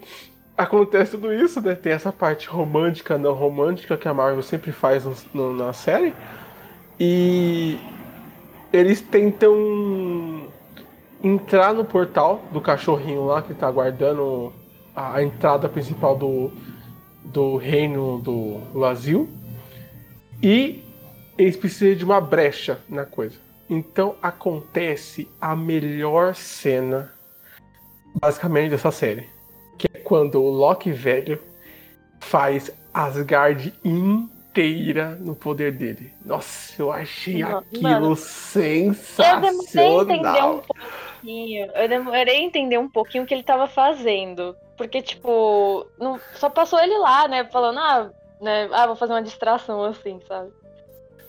[0.58, 1.76] acontece tudo isso, né?
[1.76, 6.14] Tem essa parte romântica, não romântica que a Marvel sempre faz no- no- na série.
[7.00, 7.78] E
[8.72, 10.48] eles tentam
[11.24, 14.52] entrar no portal do cachorrinho lá que tá guardando
[14.96, 16.52] a, a entrada principal do,
[17.26, 19.30] do reino do Lazil.
[20.42, 20.84] E
[21.38, 23.38] eles precisam de uma brecha na coisa.
[23.72, 27.14] Então acontece a melhor cena,
[28.20, 29.30] basicamente, dessa série.
[29.78, 31.42] Que é quando o Loki velho
[32.20, 36.14] faz Asgard inteira no poder dele.
[36.26, 39.42] Nossa, eu achei Mano, aquilo sensacional.
[39.74, 41.72] Eu demorei a entender um pouquinho.
[41.74, 44.54] Eu demorei a entender um pouquinho o que ele tava fazendo.
[44.76, 47.46] Porque, tipo, não, só passou ele lá, né?
[47.46, 50.52] Falando, ah, né, ah, vou fazer uma distração assim, sabe?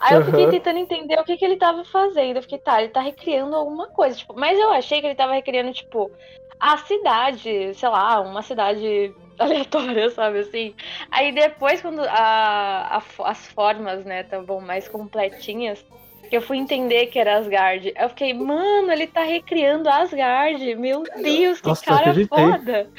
[0.02, 0.50] Aí eu fiquei uhum.
[0.50, 2.36] tentando entender o que, que ele tava fazendo.
[2.36, 4.16] Eu fiquei, tá, ele tá recriando alguma coisa.
[4.16, 6.10] Tipo, mas eu achei que ele tava recriando, tipo,
[6.58, 10.74] a cidade, sei lá, uma cidade aleatória, sabe assim?
[11.08, 15.84] Aí depois, quando a, a as formas, né, estavam mais completinhas,
[16.28, 17.92] que eu fui entender que era Asgard.
[17.96, 20.74] Eu fiquei, mano, ele tá recriando Asgard.
[20.74, 22.90] Meu Deus, que Nossa, cara foda.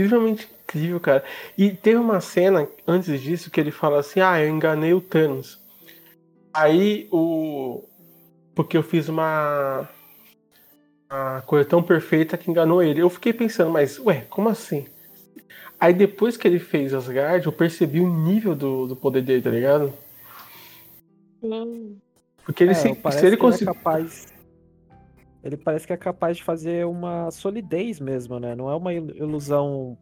[0.00, 1.24] Incrivelmente incrível, cara.
[1.56, 5.60] E teve uma cena antes disso que ele fala assim: Ah, eu enganei o Thanos.
[6.52, 7.82] Aí o.
[8.54, 9.88] Porque eu fiz uma.
[11.10, 13.02] Uma coisa tão perfeita que enganou ele.
[13.02, 14.86] Eu fiquei pensando, mas, ué, como assim?
[15.78, 19.50] Aí depois que ele fez Asgard, eu percebi o nível do, do poder dele, tá
[19.50, 19.92] ligado?
[21.40, 21.98] Sim.
[22.44, 23.70] Porque ele é, se, se ele conseguir.
[23.70, 24.29] É capaz
[25.42, 28.54] ele parece que é capaz de fazer uma solidez mesmo, né?
[28.54, 29.96] Não é uma ilusão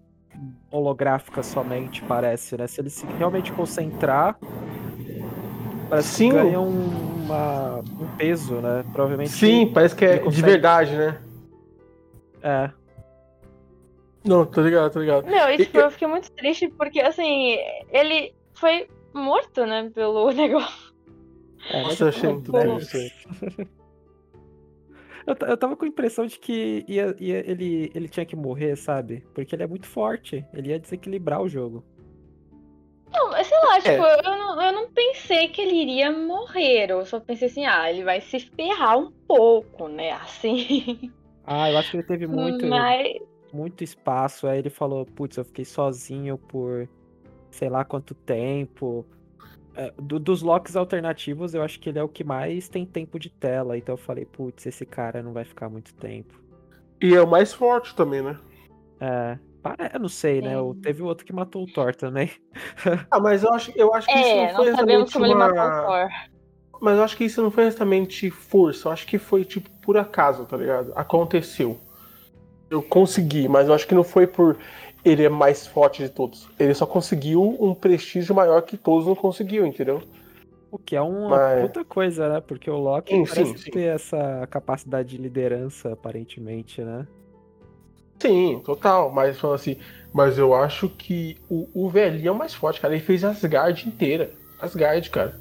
[0.71, 2.67] holográfica somente, parece, né?
[2.67, 4.39] Se ele se realmente concentrar,
[5.89, 6.31] parece Sim.
[6.31, 8.85] que ganha um, uma, um peso, né?
[8.93, 9.31] Provavelmente.
[9.31, 10.37] Sim, parece que é consegue...
[10.37, 11.21] de verdade, né?
[12.43, 12.71] É.
[14.25, 15.27] Não, tô ligado, tô ligado.
[15.27, 17.57] Não, e, tipo, eu fiquei muito triste porque, assim,
[17.91, 20.93] ele foi morto, né, pelo negócio.
[21.71, 23.29] É, Nossa, eu achei muito triste.
[25.29, 28.75] Eu, eu tava com a impressão de que ia, ia, ele, ele tinha que morrer,
[28.77, 29.23] sabe?
[29.35, 30.43] Porque ele é muito forte.
[30.55, 31.85] Ele ia desequilibrar o jogo.
[33.13, 33.81] Não, sei lá, é.
[33.81, 36.91] tipo, eu, não, eu não pensei que ele iria morrer.
[36.91, 40.13] Eu só pensei assim, ah, ele vai se ferrar um pouco, né?
[40.17, 41.13] Assim.
[41.45, 43.19] Ah, eu acho que ele teve muito, Mas...
[43.53, 44.47] muito espaço.
[44.47, 46.89] Aí ele falou, putz, eu fiquei sozinho por
[47.51, 49.07] sei lá quanto tempo.
[49.79, 53.17] É, do, dos locks alternativos, eu acho que ele é o que mais tem tempo
[53.17, 53.79] de tela.
[53.79, 56.35] Então eu falei, putz, esse cara não vai ficar muito tempo.
[57.01, 58.37] E é o mais forte também, né?
[59.01, 59.39] É.
[59.95, 60.55] Eu não sei, né?
[60.55, 60.83] É.
[60.83, 62.29] Teve outro que matou o Thor também.
[63.09, 65.47] ah, mas eu acho, eu acho que é, isso não foi exatamente como uma...
[65.47, 66.09] ele matou o Thor.
[66.81, 68.89] Mas eu acho que isso não foi exatamente força.
[68.89, 70.93] Eu acho que foi, tipo, por acaso, tá ligado?
[70.97, 71.79] Aconteceu.
[72.69, 74.59] Eu consegui, mas eu acho que não foi por
[75.05, 76.49] ele é mais forte de todos.
[76.59, 80.03] Ele só conseguiu um prestígio maior que todos não conseguiu, entendeu?
[80.71, 81.63] O que é uma Mas...
[81.63, 82.41] puta coisa, né?
[82.41, 83.71] Porque o Loki sim, parece sim, sim.
[83.71, 87.07] ter essa capacidade de liderança, aparentemente, né?
[88.19, 89.11] Sim, total.
[89.11, 89.77] Mas falando assim,
[90.13, 92.95] mas eu acho que o, o velhinho é o mais forte, cara.
[92.95, 94.31] Ele fez Asgard inteira.
[94.61, 95.41] Asgard, cara.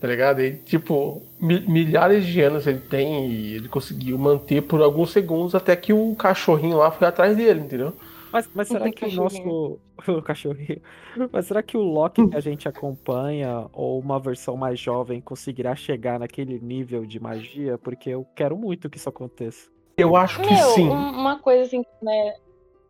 [0.00, 0.40] Tá ligado?
[0.40, 5.76] Ele, tipo, milhares de anos ele tem e ele conseguiu manter por alguns segundos até
[5.76, 7.92] que o cachorrinho lá foi atrás dele, entendeu?
[8.32, 9.78] Mas, mas será que o nosso.
[10.08, 10.82] O cachorrinho.
[11.30, 15.76] Mas será que o Loki que a gente acompanha, ou uma versão mais jovem, conseguirá
[15.76, 17.78] chegar naquele nível de magia?
[17.78, 19.70] Porque eu quero muito que isso aconteça.
[19.96, 20.88] Eu acho que Meu, sim.
[20.88, 22.34] Uma coisa assim, né?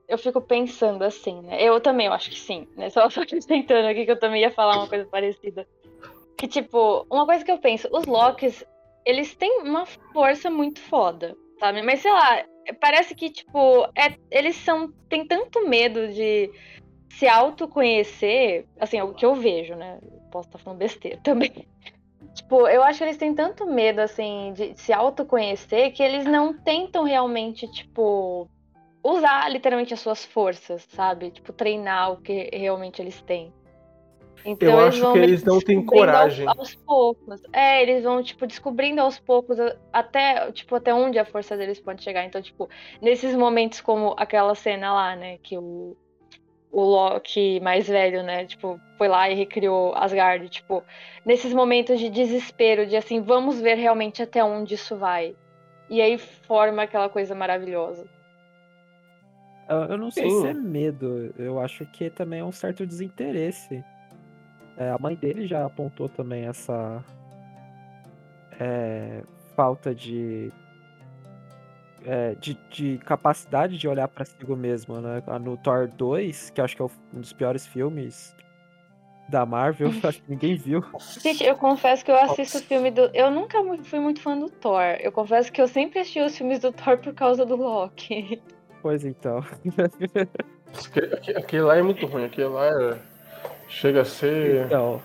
[0.08, 1.62] Eu fico pensando assim, né?
[1.62, 2.88] Eu também eu acho que sim, né?
[2.88, 5.66] Só, só acrescentando aqui que eu também ia falar uma coisa parecida.
[6.38, 8.64] Que, tipo, uma coisa que eu penso, os Locks,
[9.04, 11.82] eles têm uma força muito foda, sabe?
[11.82, 12.42] Mas sei lá,
[12.80, 14.92] parece que, tipo, é, eles são.
[15.08, 16.50] têm tanto medo de
[17.10, 19.98] se autoconhecer, assim, é o que eu vejo, né?
[20.30, 21.66] Posso estar falando besteira também.
[22.34, 26.52] tipo, eu acho que eles têm tanto medo, assim, de se autoconhecer que eles não
[26.52, 28.48] tentam realmente, tipo,
[29.04, 31.30] usar literalmente as suas forças, sabe?
[31.30, 33.52] Tipo, treinar o que realmente eles têm.
[34.44, 36.46] Então, eu acho que eles não têm coragem.
[36.46, 37.42] Aos, aos, poucos.
[37.52, 39.56] É, eles vão, tipo, descobrindo aos poucos
[39.92, 42.24] até, tipo, até onde a força deles pode chegar.
[42.24, 42.68] Então, tipo,
[43.00, 45.96] nesses momentos como aquela cena lá, né, que o,
[46.70, 50.82] o Loki mais velho, né, tipo, foi lá e recriou Asgard, tipo,
[51.24, 55.36] nesses momentos de desespero, de assim, vamos ver realmente até onde isso vai.
[55.88, 58.08] E aí forma aquela coisa maravilhosa.
[59.88, 60.40] Eu não sei Sim.
[60.40, 63.82] se é medo, eu acho que também é um certo desinteresse.
[64.82, 67.04] É, a mãe dele já apontou também essa
[68.58, 69.22] é,
[69.54, 70.50] falta de,
[72.04, 75.22] é, de, de, capacidade de olhar para si mesmo, né?
[75.40, 78.34] No Thor 2, que acho que é um dos piores filmes
[79.28, 80.84] da Marvel, acho que ninguém viu.
[81.20, 83.02] Gente, eu confesso que eu assisto o filme do.
[83.14, 84.96] Eu nunca fui muito fã do Thor.
[85.00, 88.42] Eu confesso que eu sempre assisti os filmes do Thor por causa do Loki.
[88.80, 89.44] Pois então.
[91.36, 93.11] Aquele lá é muito ruim, aquele lá é...
[93.72, 94.66] chega a ser.
[94.66, 95.00] Então.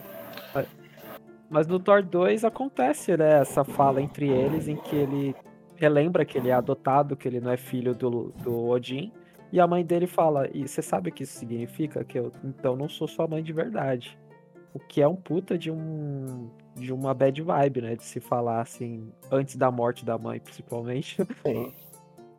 [1.50, 5.36] Mas no Thor 2 acontece, né, essa fala entre eles em que ele
[5.76, 9.14] relembra que ele é adotado, que ele não é filho do, do Odin.
[9.52, 12.04] E a mãe dele fala: E você sabe o que isso significa?
[12.04, 14.18] Que eu então não sou sua mãe de verdade.
[14.74, 16.50] O que é um puta de um.
[16.76, 17.96] de uma bad vibe, né?
[17.96, 21.18] De se falar assim, antes da morte da mãe, principalmente.
[21.46, 21.72] Sim.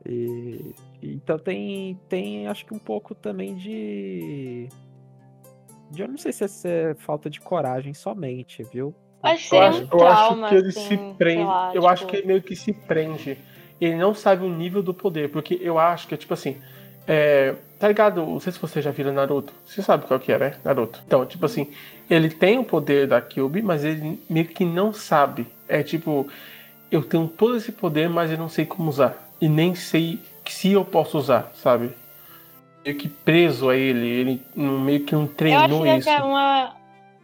[0.07, 4.69] E, então tem, tem, acho que um pouco também de.
[5.91, 8.95] De eu não sei se é falta de coragem somente, viu?
[9.23, 11.45] Acho que eu acho, um trauma, eu acho que ele assim, se prende.
[11.45, 11.87] lá, eu tipo...
[11.87, 13.39] acho que ele meio que se prende.
[13.81, 16.57] Ele não sabe o nível do poder, porque eu acho que é tipo assim.
[17.07, 18.21] É, tá ligado?
[18.25, 19.53] Não sei se você já viu Naruto.
[19.65, 20.55] Você sabe qual que é, né?
[20.63, 21.03] Naruto.
[21.07, 21.71] Então, tipo assim,
[22.09, 25.47] ele tem o poder da Kyubi, mas ele meio que não sabe.
[25.67, 26.29] É tipo,
[26.91, 29.31] eu tenho todo esse poder, mas eu não sei como usar.
[29.41, 31.91] E nem sei se eu posso usar, sabe?
[32.89, 34.07] Meio que preso a ele.
[34.09, 36.09] Ele meio que não Eu treinou acho isso.
[36.09, 36.75] que é uma,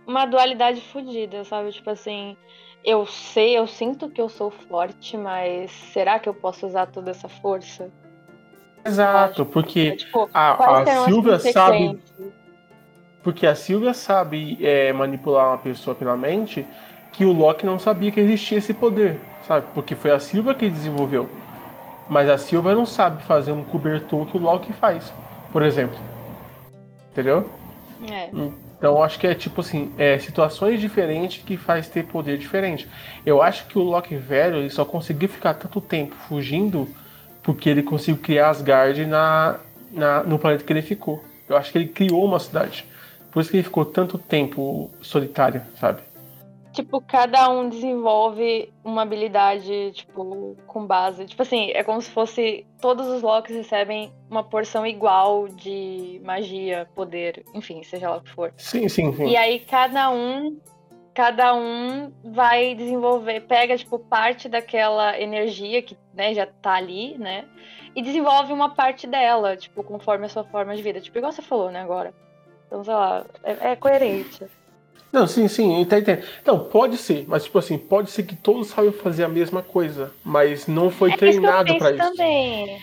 [0.07, 1.73] uma dualidade fodida, sabe?
[1.73, 2.37] Tipo assim,
[2.85, 7.13] eu sei, eu sinto que eu sou forte, mas será que eu posso usar toda
[7.13, 7.91] essa força?
[8.85, 11.99] Exato, É, porque tipo, a, a Silvia sabe?
[13.23, 16.67] Porque a Silvia sabe é, manipular uma pessoa pela mente
[17.11, 19.65] que o Loki não sabia que existia esse poder, sabe?
[19.73, 21.27] Porque foi a Silvia que desenvolveu.
[22.07, 25.11] Mas a Silvia não sabe fazer um cobertor que o Loki faz,
[25.55, 25.97] por exemplo.
[27.13, 27.49] Entendeu?
[28.11, 28.29] É.
[28.77, 32.89] Então acho que é tipo assim, é, situações diferentes que faz ter poder diferente.
[33.25, 36.89] Eu acho que o Loki velho ele só conseguiu ficar tanto tempo fugindo
[37.41, 39.61] porque ele conseguiu criar Asgard na,
[39.93, 41.23] na, no planeta que ele ficou.
[41.49, 42.85] Eu acho que ele criou uma cidade.
[43.31, 46.03] Por isso que ele ficou tanto tempo solitário, sabe?
[46.75, 51.25] Tipo, cada um desenvolve uma habilidade, tipo, com base.
[51.25, 52.67] Tipo assim, é como se fosse.
[52.81, 58.31] Todos os Locks recebem uma porção igual de magia, poder, enfim, seja lá o que
[58.31, 58.53] for.
[58.57, 59.29] Sim, sim, sim.
[59.29, 60.59] E aí cada um.
[61.15, 67.45] Cada um vai desenvolver, pega, tipo, parte daquela energia que né, já tá ali, né?
[67.95, 71.01] E desenvolve uma parte dela, tipo, conforme a sua forma de vida.
[71.01, 72.13] Tipo, igual você falou, né, agora.
[72.67, 74.45] Então, sei lá, é, é coerente.
[75.15, 76.25] Não, sim, sim, entendendo.
[76.45, 80.13] Não, pode ser, mas tipo assim, pode ser que todos saibam fazer a mesma coisa,
[80.25, 81.99] mas não foi É treinado pra isso.
[81.99, 82.83] também.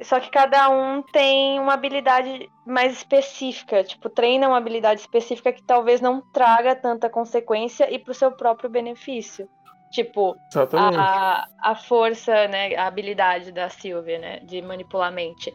[0.00, 3.84] Só que cada um tem uma habilidade mais específica.
[3.84, 8.70] Tipo, treina uma habilidade específica que talvez não traga tanta consequência e pro seu próprio
[8.70, 9.46] benefício.
[9.90, 10.34] Tipo,
[10.72, 15.52] a, a força, né, a habilidade da Sylvia, né, de manipular a mente.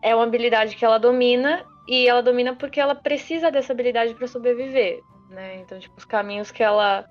[0.00, 4.28] É uma habilidade que ela domina e ela domina porque ela precisa dessa habilidade para
[4.28, 5.56] sobreviver, né?
[5.56, 7.04] Então, tipo, os caminhos que ela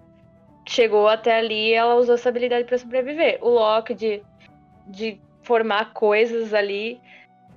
[0.66, 3.40] chegou até ali, ela usou essa habilidade para sobreviver.
[3.42, 4.24] O Loki de,
[4.88, 6.98] de formar coisas ali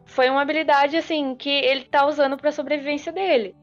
[0.04, 3.54] foi uma habilidade assim que ele tá usando para sobrevivência dele.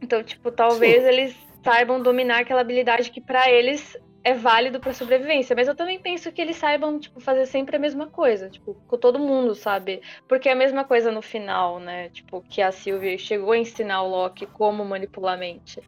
[0.00, 1.08] Então, tipo, talvez Sim.
[1.10, 5.98] eles saibam dominar aquela habilidade que para eles é válido pra sobrevivência, mas eu também
[5.98, 10.02] penso que eles saibam, tipo, fazer sempre a mesma coisa, tipo, com todo mundo, sabe?
[10.28, 12.10] Porque é a mesma coisa no final, né?
[12.10, 15.80] Tipo, que a Sylvie chegou a ensinar o Loki como manipular a mente.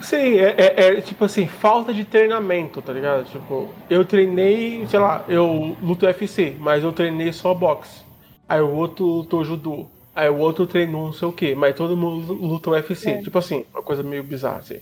[0.00, 3.24] Sim, é, é- é, tipo assim, falta de treinamento, tá ligado?
[3.30, 8.04] Tipo, eu treinei, sei lá, eu luto UFC, mas eu treinei só boxe.
[8.46, 9.86] Aí o outro lutou judô.
[10.14, 13.10] Aí o outro treinou não sei o que, mas todo mundo luta UFC.
[13.12, 13.22] É.
[13.22, 14.80] Tipo assim, uma coisa meio bizarra, assim.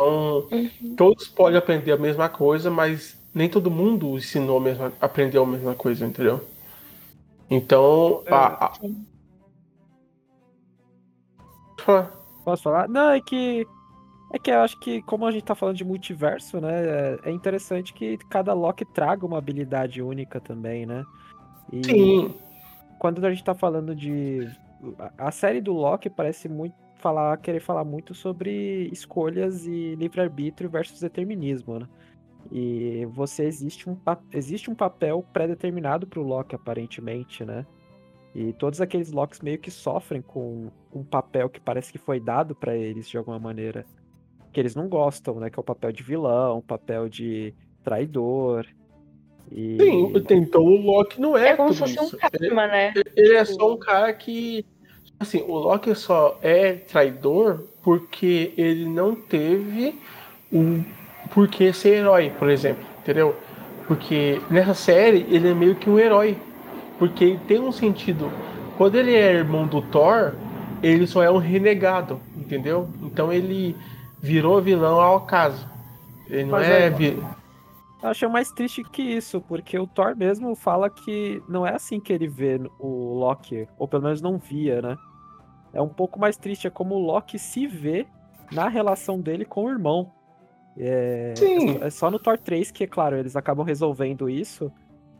[0.00, 0.48] Então,
[0.96, 5.46] todos podem aprender a mesma coisa, mas nem todo mundo ensinou a mesma, aprendeu a
[5.46, 6.40] mesma coisa, entendeu?
[7.50, 8.72] Então, a, a...
[8.82, 8.94] Eu
[11.84, 12.12] falar.
[12.44, 12.88] Posso falar?
[12.88, 13.66] Não, é que.
[14.32, 16.84] É que eu acho que, como a gente tá falando de multiverso, né?
[16.84, 21.04] é- É interessante que cada Loki traga uma habilidade única também, né?
[21.72, 22.34] E Sim,
[22.98, 24.48] quando a gente tá falando de.
[24.98, 30.68] a- A série do Loki parece muito falar, querer falar muito sobre escolhas e livre-arbítrio
[30.70, 31.88] versus determinismo, né?
[32.50, 37.66] E você existe um, pa- existe um papel pré-determinado pro Loki, aparentemente, né?
[38.34, 42.54] E todos aqueles Locks meio que sofrem com um papel que parece que foi dado
[42.54, 43.84] pra eles de alguma maneira.
[44.52, 45.50] Que eles não gostam, né?
[45.50, 48.66] Que é o papel de vilão, o papel de traidor.
[49.50, 49.78] E...
[49.80, 52.92] sim, então o Loki não é, É como se fosse um karma, né?
[53.16, 54.64] Ele é só um cara que.
[55.20, 59.94] Assim, o Loki só é traidor porque ele não teve
[60.50, 60.82] o
[61.34, 62.82] porquê ser herói, por exemplo.
[63.00, 63.36] Entendeu?
[63.86, 66.38] Porque nessa série ele é meio que um herói.
[66.98, 68.32] Porque ele tem um sentido.
[68.78, 70.32] Quando ele é irmão do Thor,
[70.82, 72.88] ele só é um renegado, entendeu?
[73.02, 73.76] Então ele
[74.22, 75.68] virou vilão ao acaso.
[76.30, 77.22] Ele não Mas é, é vi...
[78.02, 82.00] Eu achei mais triste que isso, porque o Thor mesmo fala que não é assim
[82.00, 84.96] que ele vê o Loki, ou pelo menos não via, né?
[85.72, 88.06] É um pouco mais triste, é como o Loki se vê
[88.52, 90.12] na relação dele com o irmão.
[90.76, 91.78] É, Sim.
[91.80, 94.72] é só no Thor 3 que, claro, eles acabam resolvendo isso,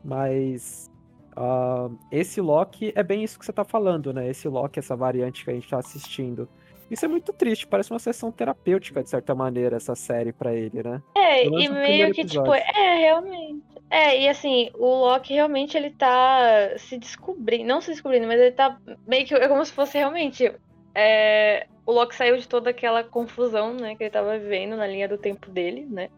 [0.05, 0.91] mas
[1.37, 4.29] uh, esse Loki é bem isso que você tá falando, né?
[4.29, 6.49] Esse Loki, essa variante que a gente tá assistindo.
[6.91, 10.83] Isso é muito triste, parece uma sessão terapêutica, de certa maneira, essa série para ele,
[10.83, 11.01] né?
[11.17, 12.65] É, e meio que, tipo, episódio.
[12.65, 13.63] tipo, é, realmente.
[13.91, 18.53] É, e assim, o Loki realmente ele tá se descobrindo, não se descobrindo, mas ele
[18.53, 20.55] tá meio que, é como se fosse realmente,
[20.95, 25.09] é, o Loki saiu de toda aquela confusão, né, que ele tava vivendo na linha
[25.09, 26.09] do tempo dele, né?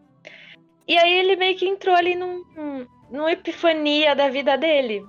[0.87, 2.43] E aí ele meio que entrou ali num,
[3.09, 5.03] numa epifania da vida dele,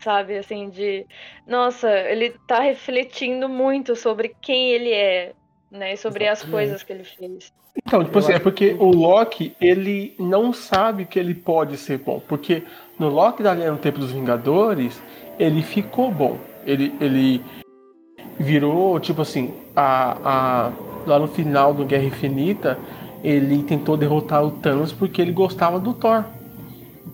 [0.00, 0.38] sabe?
[0.38, 1.06] Assim, de.
[1.46, 5.34] Nossa, ele tá refletindo muito sobre quem ele é,
[5.70, 5.94] né?
[5.96, 6.44] Sobre Exatamente.
[6.44, 7.52] as coisas que ele fez.
[7.76, 12.22] Então, tipo assim, é porque o Loki, ele não sabe que ele pode ser bom.
[12.28, 12.62] Porque
[12.98, 15.00] no Loki da linha no Tempo dos Vingadores,
[15.38, 16.36] ele ficou bom.
[16.66, 17.42] Ele, ele
[18.38, 20.72] virou, tipo assim, a, a,
[21.06, 22.78] lá no final do Guerra Infinita,
[23.24, 26.24] ele tentou derrotar o Thanos porque ele gostava do Thor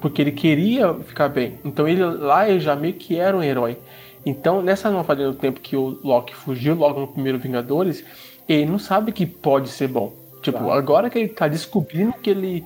[0.01, 1.59] porque ele queria ficar bem.
[1.65, 3.77] Então ele lá ele já meio que era um herói.
[4.25, 8.05] Então nessa nova linha do tempo que o Loki fugiu logo no primeiro Vingadores,
[8.49, 10.13] ele não sabe que pode ser bom.
[10.43, 10.73] Tipo, claro.
[10.73, 12.65] agora que ele tá descobrindo que ele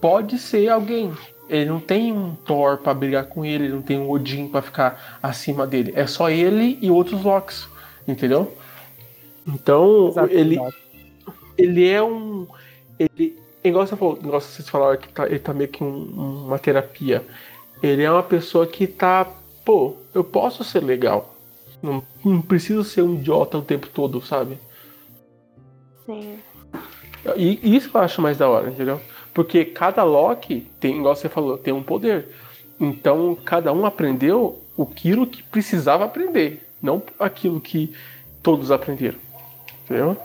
[0.00, 1.12] pode ser alguém.
[1.48, 4.62] Ele não tem um Thor para brigar com ele, ele não tem um Odin para
[4.62, 5.92] ficar acima dele.
[5.94, 7.68] É só ele e outros Locks,
[8.08, 8.54] entendeu?
[9.46, 10.58] Então, Exato, ele
[11.58, 12.46] ele é um
[12.98, 16.58] ele igual você falou, igual vocês falaram que tá, ele tá meio que um, uma
[16.58, 17.24] terapia.
[17.82, 19.28] Ele é uma pessoa que tá,
[19.64, 21.34] pô, eu posso ser legal.
[21.82, 24.58] Não, não preciso ser um idiota o tempo todo, sabe?
[26.06, 26.38] Sim.
[27.36, 29.00] E isso que eu acho mais da hora, entendeu?
[29.32, 32.28] Porque cada Loki tem, igual você falou, tem um poder.
[32.80, 37.94] Então cada um aprendeu aquilo que precisava aprender, não aquilo que
[38.42, 39.18] todos aprenderam.
[39.84, 40.16] Entendeu?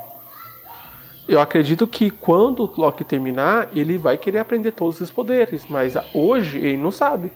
[1.27, 5.95] Eu acredito que quando o Loki terminar, ele vai querer aprender todos os poderes, mas
[6.13, 7.31] hoje ele não sabe.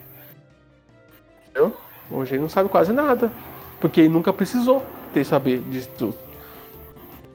[1.49, 1.76] Entendeu?
[2.09, 3.32] Hoje ele não sabe quase nada.
[3.82, 6.30] Porque ele nunca precisou ter saber disso tudo.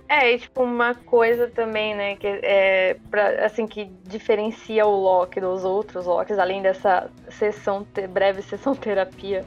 [0.09, 5.40] É, e tipo, uma coisa também, né, que é pra, assim, que diferencia o Loki
[5.40, 9.44] dos outros Locks, além dessa sessão, breve sessão terapia.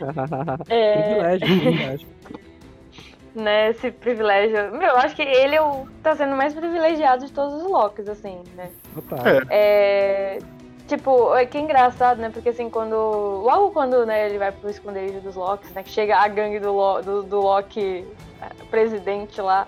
[0.68, 1.38] é...
[1.38, 2.08] Privilégio, privilégio
[3.34, 4.72] né, esse privilégio.
[4.72, 8.08] Meu, eu acho que ele é o, tá sendo mais privilegiado de todos os Locks,
[8.08, 8.70] assim, né?
[9.50, 10.36] É.
[10.36, 10.38] é.
[10.86, 12.30] Tipo, é que engraçado, né?
[12.30, 12.94] Porque assim, quando.
[12.94, 15.82] Logo quando né, ele vai pro esconderijo dos Locks, né?
[15.82, 18.06] Que chega a gangue do, do, do Loki
[18.40, 19.66] é, presidente lá.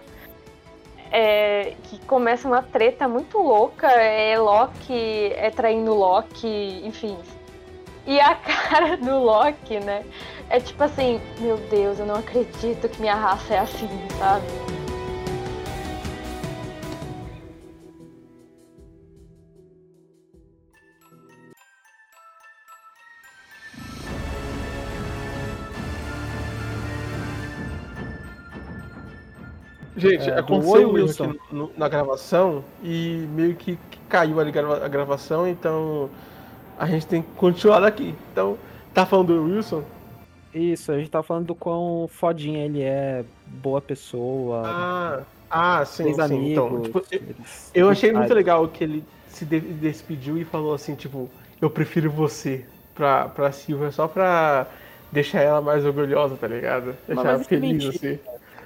[1.11, 3.87] É, que começa uma treta muito louca.
[3.89, 7.17] É Loki é traindo Loki, enfim.
[8.07, 10.05] E a cara do Loki, né?
[10.49, 13.89] É tipo assim, meu Deus, eu não acredito que minha raça é assim,
[14.19, 14.47] sabe?
[30.11, 33.79] Gente, é, aconteceu um aqui no, na gravação e meio que
[34.09, 36.09] caiu ali a gravação, então
[36.79, 38.15] a gente tem que continuar daqui.
[38.33, 38.59] Então,
[38.93, 39.83] tá falando do Wilson?
[40.55, 44.63] Isso, a gente tá falando do quão fodinha ele é, boa pessoa.
[44.65, 46.21] Ah, ah sim, sim.
[46.21, 47.21] Amigos, então, tipo, eu,
[47.75, 51.29] eu achei muito legal que ele se despediu e falou assim, tipo,
[51.61, 54.67] eu prefiro você pra, pra Silvia só pra
[55.13, 56.97] deixar ela mais orgulhosa, tá ligado?
[57.07, 58.19] Deixar ela é feliz, assim.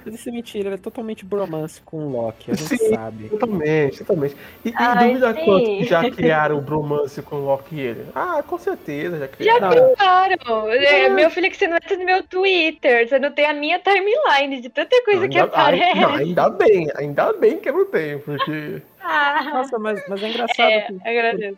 [0.03, 3.29] Mas isso é mentira, ele é totalmente bromance com o Loki, a gente Sim, sabe.
[3.29, 4.35] Totalmente, totalmente.
[4.65, 5.45] E, e dúvida sim.
[5.45, 8.05] quanto já criaram o bromance com o Loki e ele?
[8.15, 9.71] Ah, com certeza, já criaram.
[9.71, 10.71] Já criaram.
[10.71, 11.09] É.
[11.09, 14.61] Meu filho, que você não entra no meu Twitter, você não tem a minha timeline
[14.61, 15.99] de tanta coisa ainda, que aparece.
[15.99, 18.81] Não, ainda bem, ainda bem que eu não tenho, porque.
[19.03, 20.69] Ah, Nossa, mas, mas é engraçado.
[20.69, 21.57] É, que, agradeço.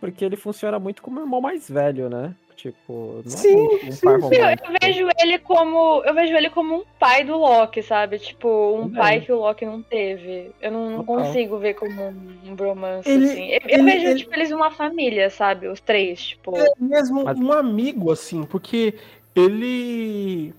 [0.00, 2.34] Porque ele funciona muito como o irmão mais velho, né?
[2.58, 4.66] Tipo, não sim, é um, um sim, par romântico.
[4.66, 6.02] Eu, eu, vejo ele como.
[6.04, 8.18] Eu vejo ele como um pai do Loki, sabe?
[8.18, 10.50] Tipo, um pai que o Loki não teve.
[10.60, 13.48] Eu não, não consigo ver como um, bromance, ele, assim.
[13.50, 14.14] Eu, ele, vejo, ele...
[14.16, 15.68] tipo, eles uma família, sabe?
[15.68, 16.58] Os três, tipo.
[16.58, 17.38] É mesmo Mas...
[17.38, 18.92] um amigo, assim, porque
[19.36, 20.52] ele.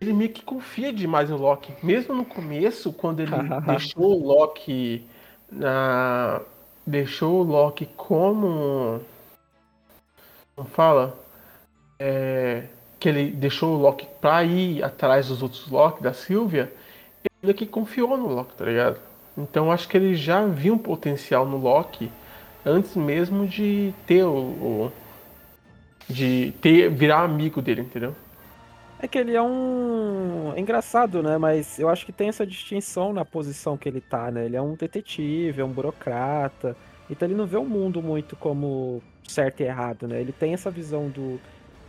[0.00, 1.74] Ele meio que confia demais no Loki.
[1.82, 3.30] Mesmo no começo, quando ele
[3.66, 5.04] deixou o Loki
[5.52, 6.40] na.
[6.86, 9.02] Deixou o Loki como
[10.62, 11.18] fala
[11.98, 12.64] é,
[13.00, 16.72] que ele deixou o Loki pra ir atrás dos outros Loki, da Sylvia,
[17.56, 18.98] que confiou no Loki, tá ligado?
[19.36, 22.10] Então acho que ele já viu um potencial no Loki
[22.64, 24.92] antes mesmo de ter o, o
[26.08, 28.14] de ter virar amigo dele, entendeu?
[28.98, 30.52] É que ele é um.
[30.56, 31.36] É engraçado, né?
[31.36, 34.46] Mas eu acho que tem essa distinção na posição que ele tá, né?
[34.46, 36.76] Ele é um detetive, é um burocrata.
[37.10, 40.20] Então ele não vê o mundo muito como certo e errado, né?
[40.20, 41.40] Ele tem essa visão do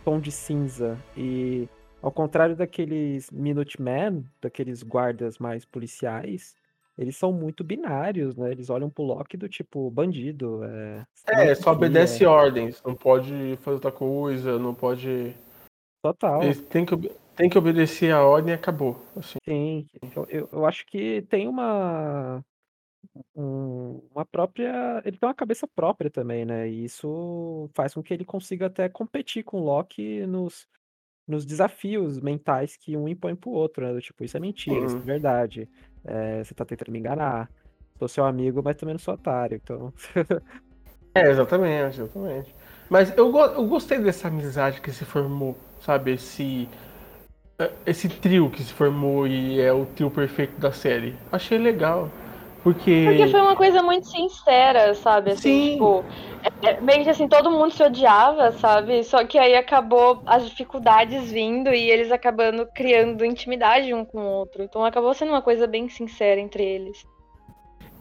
[0.04, 0.98] tom de cinza.
[1.16, 1.68] E
[2.02, 6.54] ao contrário daqueles Minutemen, daqueles guardas mais policiais,
[6.98, 8.50] eles são muito binários, né?
[8.50, 10.62] Eles olham pro Loki do tipo bandido.
[10.64, 12.28] É, é só obedece é...
[12.28, 15.34] ordens, não pode fazer outra coisa, não pode.
[16.02, 16.42] Total.
[16.42, 16.96] Eles têm que,
[17.36, 18.98] tem que obedecer a ordem e acabou.
[19.14, 19.38] Assim.
[19.44, 22.42] Sim, eu, eu, eu acho que tem uma.
[23.34, 25.02] Um, uma própria.
[25.04, 26.68] Ele tem uma cabeça própria também, né?
[26.68, 30.66] E isso faz com que ele consiga até competir com o Loki nos,
[31.26, 33.92] nos desafios mentais que um impõe pro outro, né?
[33.92, 35.68] Do tipo, isso é mentira, isso é verdade.
[36.04, 37.50] É, você tá tentando me enganar.
[37.98, 39.92] Sou seu amigo, mas também não sou otário, então.
[41.14, 42.54] é, exatamente, exatamente.
[42.88, 46.12] Mas eu, eu gostei dessa amizade que se formou, sabe?
[46.12, 46.68] Esse,
[47.58, 51.16] é, esse trio que se formou e é o trio perfeito da série.
[51.32, 52.10] Achei legal.
[52.66, 53.04] Porque...
[53.06, 55.30] Porque foi uma coisa muito sincera, sabe?
[55.30, 55.70] Assim, Sim.
[55.74, 56.04] tipo,
[56.42, 59.04] é, é, meio que assim, todo mundo se odiava, sabe?
[59.04, 64.28] Só que aí acabou as dificuldades vindo e eles acabando criando intimidade um com o
[64.28, 64.64] outro.
[64.64, 67.06] Então acabou sendo uma coisa bem sincera entre eles.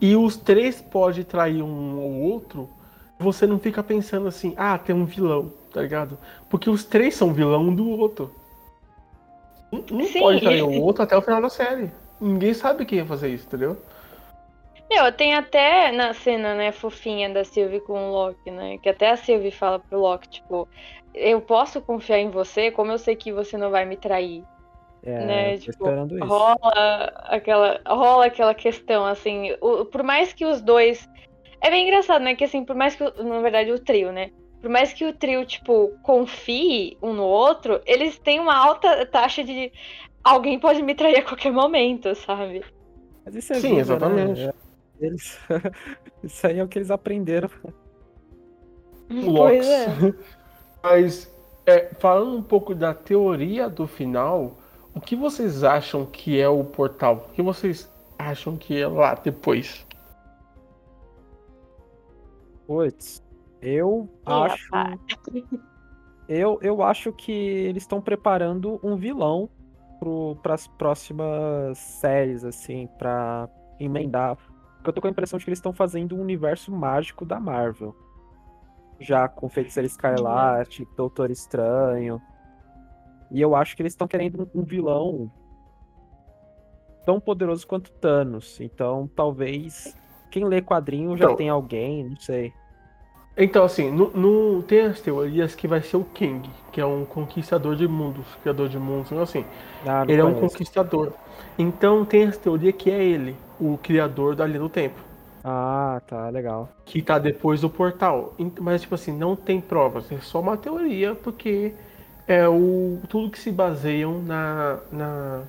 [0.02, 2.68] E os três podem trair um ou outro,
[3.20, 6.18] você não fica pensando assim, ah, tem um vilão, tá ligado?
[6.50, 8.32] Porque os três são vilão um do outro.
[9.72, 11.92] Um, um pode trair o outro até o final da série.
[12.20, 13.78] Ninguém sabe quem ia fazer isso, entendeu?
[14.90, 18.78] Meu, tem até na cena, né, fofinha da Sylvie com o Loki, né?
[18.78, 20.68] Que até a Sylvie fala pro Loki, tipo,
[21.14, 24.44] eu posso confiar em você, como eu sei que você não vai me trair.
[25.04, 25.58] É, né?
[25.58, 25.86] Tipo,
[26.24, 31.08] rola aquela, rola aquela questão, assim, o, por mais que os dois.
[31.62, 32.36] É bem engraçado, né?
[32.36, 34.30] Que assim, por mais que, na verdade, o trio, né?
[34.62, 39.44] Por mais que o trio, tipo, confie um no outro, eles têm uma alta taxa
[39.44, 39.72] de
[40.24, 42.64] alguém pode me trair a qualquer momento, sabe?
[43.24, 44.46] Mas isso é Sim, vida, exatamente.
[44.46, 44.54] Né?
[45.00, 45.40] Eles...
[46.24, 47.50] Isso aí é o que eles aprenderam.
[49.08, 49.88] Pois é.
[50.82, 51.32] Mas,
[51.66, 54.58] é, falando um pouco da teoria do final,
[54.94, 57.28] o que vocês acham que é o portal?
[57.30, 59.86] O que vocês acham que é lá depois?
[62.66, 63.24] Puts,
[63.62, 64.70] eu acho.
[66.28, 69.48] Eu, eu acho que eles estão preparando um vilão
[70.42, 73.48] para as próximas séries, assim, para
[73.80, 74.38] emendar
[74.90, 77.96] eu tô com a impressão de que eles estão fazendo um universo mágico da Marvel.
[79.00, 82.22] Já com Feiticeiro Escarlate, Doutor Estranho.
[83.32, 85.32] E eu acho que eles estão querendo um vilão
[87.06, 88.60] tão poderoso quanto Thanos.
[88.60, 89.96] Então, talvez
[90.32, 92.54] quem lê quadrinho já então, tem alguém, não sei.
[93.38, 97.04] Então, assim, no, no, tem as teorias que vai ser o King, que é um
[97.04, 99.46] conquistador de mundos, criador de mundos, assim.
[99.86, 100.22] Ah, ele conheço.
[100.22, 101.14] é um conquistador.
[101.58, 105.00] Então tem as teorias que é ele o criador da linha do tempo.
[105.44, 106.70] Ah, tá, legal.
[106.86, 108.34] Que tá depois do portal.
[108.60, 111.74] Mas, tipo assim, não tem provas, é só uma teoria, porque
[112.28, 115.44] é o tudo que se baseiam na, na,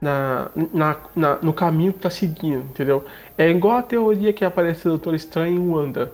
[0.00, 3.04] na, na, na no caminho que tá seguindo, entendeu?
[3.36, 6.10] É igual a teoria que aparece do Doutor Estranho em Wanda.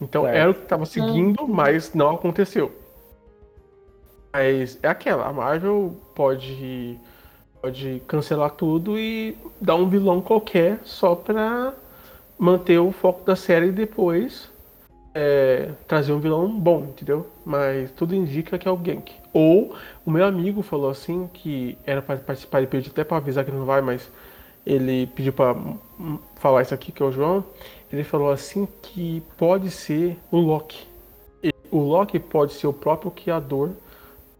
[0.00, 1.48] Então era o que tava seguindo, hum.
[1.48, 2.72] mas não aconteceu.
[4.32, 6.98] Mas é aquela, a Marvel pode
[7.64, 11.72] pode cancelar tudo e dar um vilão qualquer só pra
[12.38, 14.50] manter o foco da série e depois
[15.14, 17.26] é, trazer um vilão bom, entendeu?
[17.42, 19.14] Mas tudo indica que é o Genk.
[19.32, 23.46] Ou o meu amigo falou assim que era para participar, ele pediu até para avisar
[23.46, 24.10] que não vai, mas
[24.66, 25.56] ele pediu para
[26.36, 27.42] falar isso aqui, que é o João.
[27.90, 30.86] Ele falou assim que pode ser o Loki.
[31.70, 33.70] O Loki pode ser o próprio criador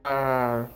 [0.02, 0.66] da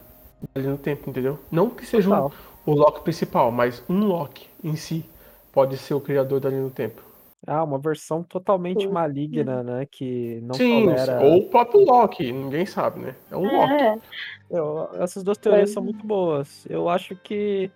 [0.55, 1.39] ali no tempo, entendeu?
[1.51, 2.31] Não que seja um,
[2.67, 5.05] o Loki principal, mas um Loki em si
[5.53, 7.03] pode ser o criador da linha do tempo.
[7.47, 9.87] Ah, uma versão totalmente maligna, né?
[9.91, 11.21] Que não Sim, tolera...
[11.25, 13.15] ou o próprio Loki, ninguém sabe, né?
[13.31, 13.91] É um é.
[13.93, 14.03] Loki.
[14.51, 15.73] Eu, essas duas teorias é.
[15.73, 16.67] são muito boas.
[16.69, 17.71] Eu acho que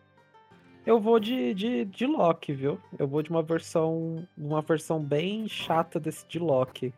[0.84, 2.78] eu vou de, de, de Loki, viu?
[2.98, 6.92] Eu vou de uma versão uma versão bem chata desse de Loki.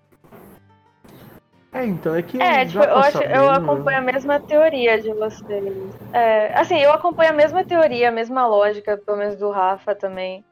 [1.75, 2.41] É, então é que.
[2.41, 5.75] É, tipo, eu, acho, eu acompanho a mesma teoria de vocês.
[6.13, 10.45] É, assim, eu acompanho a mesma teoria, a mesma lógica, pelo menos do Rafa também.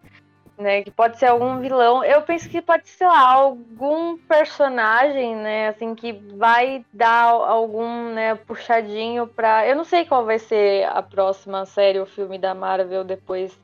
[0.59, 2.05] Né, que pode ser algum vilão.
[2.05, 8.35] Eu penso que pode ser lá, algum personagem, né, assim, que vai dar algum, né,
[8.35, 9.67] puxadinho pra.
[9.67, 13.59] Eu não sei qual vai ser a próxima série ou filme da Marvel depois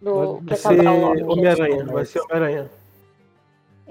[0.00, 0.86] Do, Vai ser.
[0.86, 2.70] Homem-Aranha, vai ser Homem-Aranha.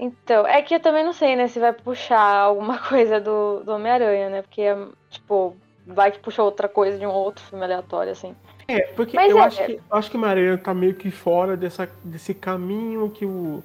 [0.02, 3.74] Então, é que eu também não sei, né, se vai puxar alguma coisa do, do
[3.74, 4.42] Homem-Aranha, né?
[4.42, 4.64] Porque,
[5.10, 8.34] tipo, vai que puxa outra coisa de um outro filme aleatório, assim.
[8.68, 11.12] É, porque Mas eu é- acho que eu acho que o Homem-Aranha tá meio que
[11.12, 13.62] fora dessa, desse caminho que o,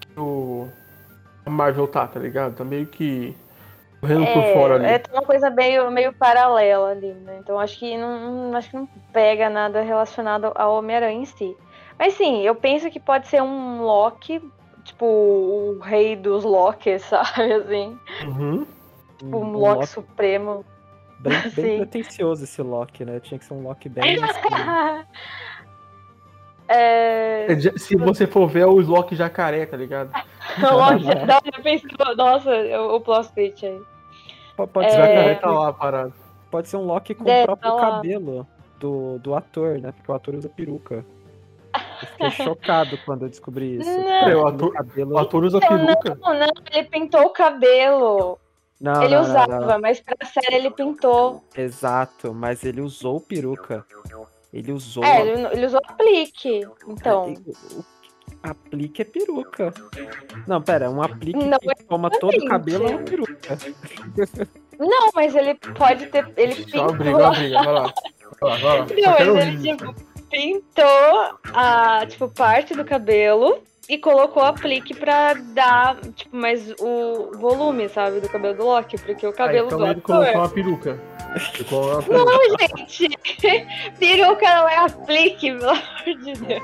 [0.00, 0.68] que o
[1.46, 2.56] Marvel tá, tá ligado?
[2.56, 3.34] Tá meio que
[4.00, 4.86] correndo por fora ali.
[4.86, 7.38] É, é uma coisa meio, meio paralela ali, né?
[7.40, 11.56] Então acho que não- acho que não pega nada relacionado ao Homem-Aranha em si.
[11.98, 14.42] Mas sim, eu penso que pode ser um Loki,
[14.90, 17.52] tipo, o rei dos Lokis, sabe?
[17.52, 18.66] Assim, Uhum.
[19.18, 20.64] tipo, um Loki supremo.
[21.18, 21.76] Bem, bem Sim.
[21.78, 23.20] pretencioso esse Loki, né?
[23.20, 24.22] Tinha que ser um Loki bem.
[24.22, 24.40] assim,
[26.68, 27.46] é.
[27.52, 30.10] É, Se você for ver, é o Loki jacaré, tá ligado?
[30.58, 33.80] O Loki, não, pensei, nossa, o, o plot twist aí.
[34.56, 35.34] po- Pode, ser, jacaré É.
[35.34, 36.12] tá lá parado.
[36.50, 38.46] pode ser um Loki com É, o próprio tá cabelo
[38.78, 39.92] do, do ator, né?
[39.92, 41.04] Porque o ator usa peruca.
[42.02, 43.90] Eu fiquei chocado quando eu descobri isso.
[43.90, 44.42] Não.
[44.42, 45.12] O ator, cabelo...
[45.14, 46.18] o ator usa Não, peruca.
[46.20, 48.38] Não, não, ele pintou o cabelo.
[48.80, 49.80] Não, ele não, usava, não.
[49.80, 51.44] mas pra série ele pintou.
[51.54, 53.84] Exato, mas ele usou peruca.
[54.52, 55.04] Ele usou.
[55.04, 56.66] É, ele, ele usou aplique.
[56.88, 57.34] Então.
[57.46, 58.00] O- o-
[58.42, 59.74] Aplique é peruca.
[60.46, 63.58] Não, pera, um aplique Não, que toma todo o cabelo é peruca.
[64.78, 66.32] Não, mas ele pode ter.
[66.38, 66.82] Ele pintou.
[66.88, 67.94] uma briga, uma briga, vai lá.
[68.40, 68.86] Vai lá, vai lá.
[68.86, 69.94] Não, mas ele tipo,
[70.30, 77.88] pintou a tipo, parte do cabelo e colocou aplique pra dar, tipo, mais o volume,
[77.88, 81.00] sabe, do cabelo do Loki, porque o Ah, cabelo então do ele colocou uma peruca.
[81.68, 82.24] Colocou uma peruca.
[82.24, 83.18] Não, gente!
[83.98, 86.62] Peruca não é aplique, pelo amor de Deus.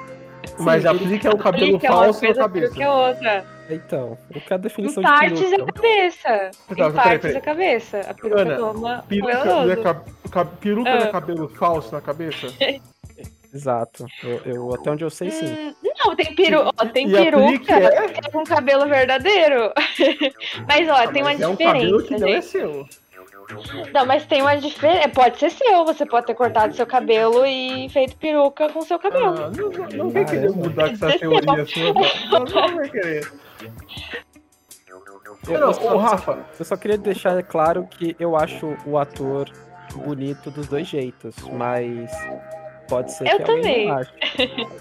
[0.58, 2.66] Mas Sim, aplica é o cabelo Aplique é uma falso na coisa, cabeça.
[2.74, 3.56] peruca é outra.
[3.68, 5.72] Então, o que é a Em definição de partes da peruca?
[5.72, 6.28] cabeça.
[6.28, 7.34] Tá, Em partes peraí.
[7.34, 8.00] da cabeça.
[8.08, 9.82] A peruca Ana, toma Peruca, cabelo é todo.
[9.82, 10.96] ca- ca- peruca Ah.
[10.98, 12.46] é cabelo falso na cabeça?
[13.56, 14.06] Exato.
[14.22, 15.46] Eu, eu- até onde eu sei, sim.
[15.46, 16.70] Hum, Não, tem, peru...
[16.78, 18.06] ó, tem peruca é?
[18.06, 19.72] é com cabelo verdadeiro.
[20.68, 22.86] Mas, ó, tem uma Mas é um cabelo diferença, que não é seu.
[23.94, 25.08] Não, mas tem uma diferença.
[25.08, 25.84] Pode ser seu.
[25.84, 29.38] Você pode ter cortado seu cabelo e feito peruca com seu cabelo.
[29.38, 31.94] Ah, não, não, não vem Ah, querer é, mudar com essa teoria sua.
[32.40, 33.32] Não, vai querer.
[35.48, 39.48] Eu, Não, só, Rafa, eu só queria deixar claro que eu acho o ator
[39.94, 42.10] bonito dos dois jeitos, mas
[42.88, 43.86] pode ser Eu que também.
[43.88, 44.10] não ache.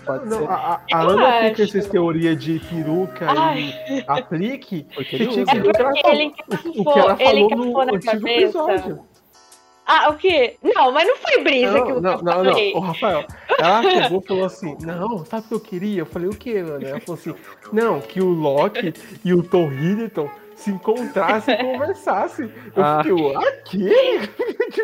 [0.05, 1.49] Pode não, ser a, a- Ana acho.
[1.49, 3.73] fica essas teorias de peruca Ai.
[3.89, 5.51] e aplique, porque que ele tipo, usa.
[5.51, 8.11] o que ela porque ele falou, o que ela ele falou encafou no na antigo
[8.11, 8.43] cabeça.
[8.43, 8.99] episódio.
[9.87, 10.57] Ah, o quê?
[10.63, 12.45] Não, mas não foi brisa que Não, eu não, não, não.
[12.45, 12.73] falei.
[12.73, 13.23] Ô, Rafael,
[13.59, 15.99] ela chegou e falou assim: Não, sabe o que eu queria?
[16.01, 16.87] Eu falei: O que, Ana?
[16.87, 17.35] Ela falou assim:
[17.71, 18.93] Não, que o Loki
[19.23, 22.51] e o Tom Hiddleston se encontrassem e conversassem.
[22.75, 23.03] Eu Ah.
[23.03, 24.19] fiquei: O quê?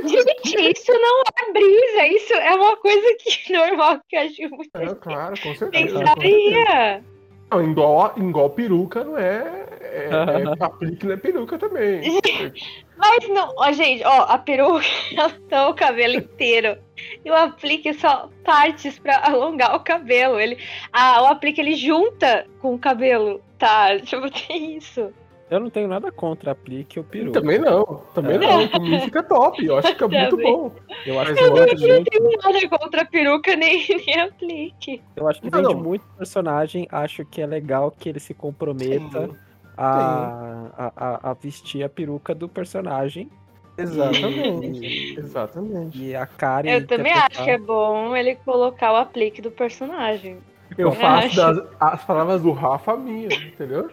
[0.08, 2.08] Gente, isso não é brisa.
[2.16, 6.00] Isso é uma coisa que normal que eu acho muito É, claro, com certeza.
[6.00, 7.04] pensaria.
[7.52, 9.66] Não, igual, igual peruca não é.
[9.82, 12.02] é, é aplique não é peruca também.
[12.96, 14.86] Mas não, ó, gente, ó, a peruca
[15.18, 16.78] ela tá o cabelo inteiro.
[17.26, 20.40] E o aplique só partes pra alongar o cabelo.
[20.40, 20.58] Ele,
[20.94, 24.00] ah, o aplique ele junta com o cabelo, tá?
[24.00, 25.12] Tipo, tem isso.
[25.52, 27.34] Eu não tenho nada contra aplique ou peru.
[27.34, 27.84] Também não,
[28.16, 28.70] também não.
[28.70, 29.66] Pra mim fica top.
[29.66, 30.50] Eu acho que fica muito Também.
[30.50, 30.72] bom.
[31.06, 35.02] Eu acho que eu muito, Não tenho nada contra a peruca nem, nem aplique.
[35.14, 35.84] eu acho que Não, vende não.
[35.84, 36.88] muito personagem.
[36.90, 39.36] Acho que é legal que ele se comprometa Sim,
[39.76, 43.30] a, a, a- a vestir a peruca do personagem.
[43.78, 44.86] Exatamente.
[44.86, 45.98] E, Exatamente.
[46.02, 50.38] e a cara Eu também acho que é bom ele colocar o aplique do personagem.
[50.78, 53.90] Eu faço das, as palavras do Rafa minha, entendeu?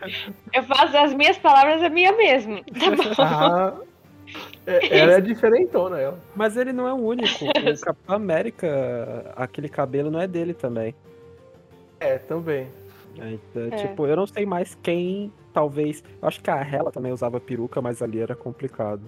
[0.54, 2.62] Eu faço as minhas palavras a minha mesmo.
[2.64, 3.14] Tá bom?
[3.18, 3.74] Ah,
[4.66, 6.18] é- ela é diferentona, ela.
[6.36, 7.44] Mas ele não é o único.
[7.46, 7.48] O
[7.80, 10.94] Capitão América, aquele cabelo não é dele também.
[11.98, 12.68] É, também.
[13.18, 13.76] É, então, É.
[13.88, 16.04] Tipo, eu não sei mais quem, talvez.
[16.20, 19.02] Eu acho que a Hela também usava peruca, mas ali era complicado.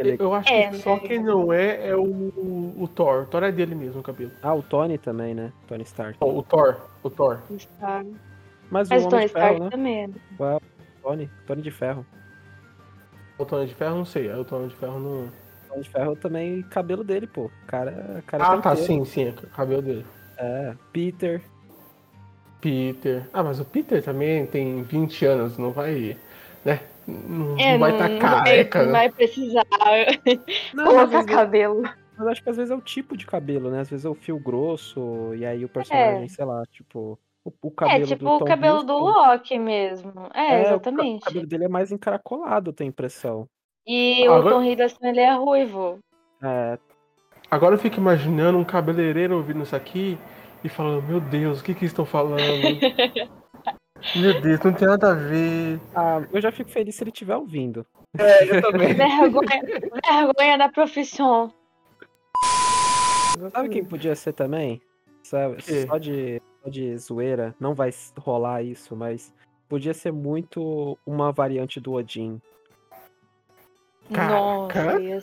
[0.00, 1.00] Aquele- Eu acho É, que só né?
[1.00, 3.22] quem não é é o, o, o Thor.
[3.22, 4.30] O Thor é dele mesmo, o cabelo.
[4.42, 5.52] Ah, o Tony também, né?
[5.66, 6.16] Tony Stark.
[6.20, 6.76] O Thor.
[7.02, 7.40] O Thor.
[8.70, 9.70] Mas, Mas o o Tony Ferro, Stark né?
[9.70, 10.14] também.
[11.02, 12.06] Tony, Tony de Ferro.
[13.38, 14.28] O Tony de Ferro, não sei.
[14.28, 15.28] É o Tony de Ferro não.
[15.68, 17.50] Tony de Ferro também, cabelo dele, pô.
[17.66, 18.86] Cara, cara Ah, tá, inteiro.
[18.86, 19.24] sim, sim.
[19.26, 20.06] É o cabelo dele.
[20.38, 21.42] É, Peter.
[22.60, 23.28] Peter.
[23.32, 26.16] Ah, mas o Peter também tem 20 anos, não vai.
[26.64, 26.80] Né?
[27.06, 28.92] Não, É, não vai estar não careca, vai, né?
[28.92, 29.64] vai precisar
[30.74, 31.82] Não, colocar vezes- cabelo.
[32.18, 33.80] mas acho que às vezes é o tipo de cabelo, né?
[33.80, 37.18] Às vezes é o fio grosso, e aí o personagem, sei lá, tipo.
[37.44, 40.12] O, o cabelo É, tipo do o Tom cabelo do Hiddleston- Loki mesmo.
[40.34, 41.22] É, É, o exatamente.
[41.22, 43.46] O cabelo dele é mais encaracolado, eu tenho a impressão.
[43.86, 45.98] E o Agora- Tom Hiddleston, ele é ruivo.
[46.42, 46.76] É,
[47.48, 50.18] Agora eu fico imaginando um cabeleireiro ouvindo isso aqui
[50.64, 52.40] e falando, meu Deus, o que que estão falando?
[54.14, 55.80] meu Deus, não tem nada a ver.
[55.94, 57.84] Ah, eu já fico feliz se ele estiver ouvindo.
[58.18, 58.92] É, eu também.
[58.94, 59.62] Vergonha,
[60.06, 61.52] vergonha da profissão.
[63.52, 64.80] Sabe quem podia ser também?
[65.22, 69.34] Sabe, só de, só de zoeira, não vai rolar isso, mas
[69.68, 72.40] podia ser muito uma variante do Odin.
[74.08, 75.22] Nossa, ia,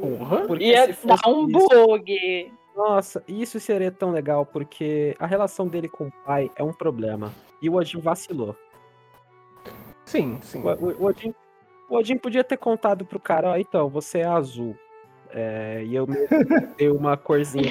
[0.00, 0.46] Porra.
[0.46, 2.52] Porque ia dar um isso- bug.
[2.74, 7.32] Nossa, isso seria tão legal, porque a relação dele com o pai é um problema.
[7.64, 8.54] E o Odin vacilou.
[10.04, 10.62] Sim, sim.
[10.62, 11.34] O, o- o Odin,
[11.88, 14.76] o Odin podia ter contado pro cara, ó, então, você é azul.
[15.30, 16.12] É, e eu que
[16.76, 17.64] dei uma corzinha,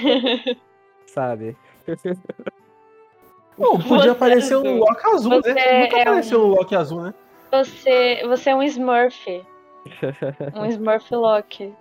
[1.05, 1.55] sabe?
[3.55, 4.79] Pô, podia Você aparecer um azul.
[4.79, 5.83] Loki azul, Você né?
[5.83, 7.13] Nunca é apareceu um- um Loki azul, né?
[7.51, 9.45] Você, você é um Smurf.
[10.55, 11.71] Um Smurf Loki.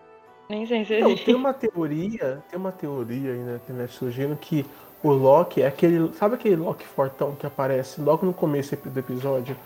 [0.50, 1.24] Nem sei se Não, existe.
[1.24, 4.66] tem uma teoria, tem uma teoria aí na internet surgindo que
[5.02, 6.12] o Loki é aquele.
[6.14, 9.56] Sabe aquele Loki fortão que aparece logo no começo do episódio?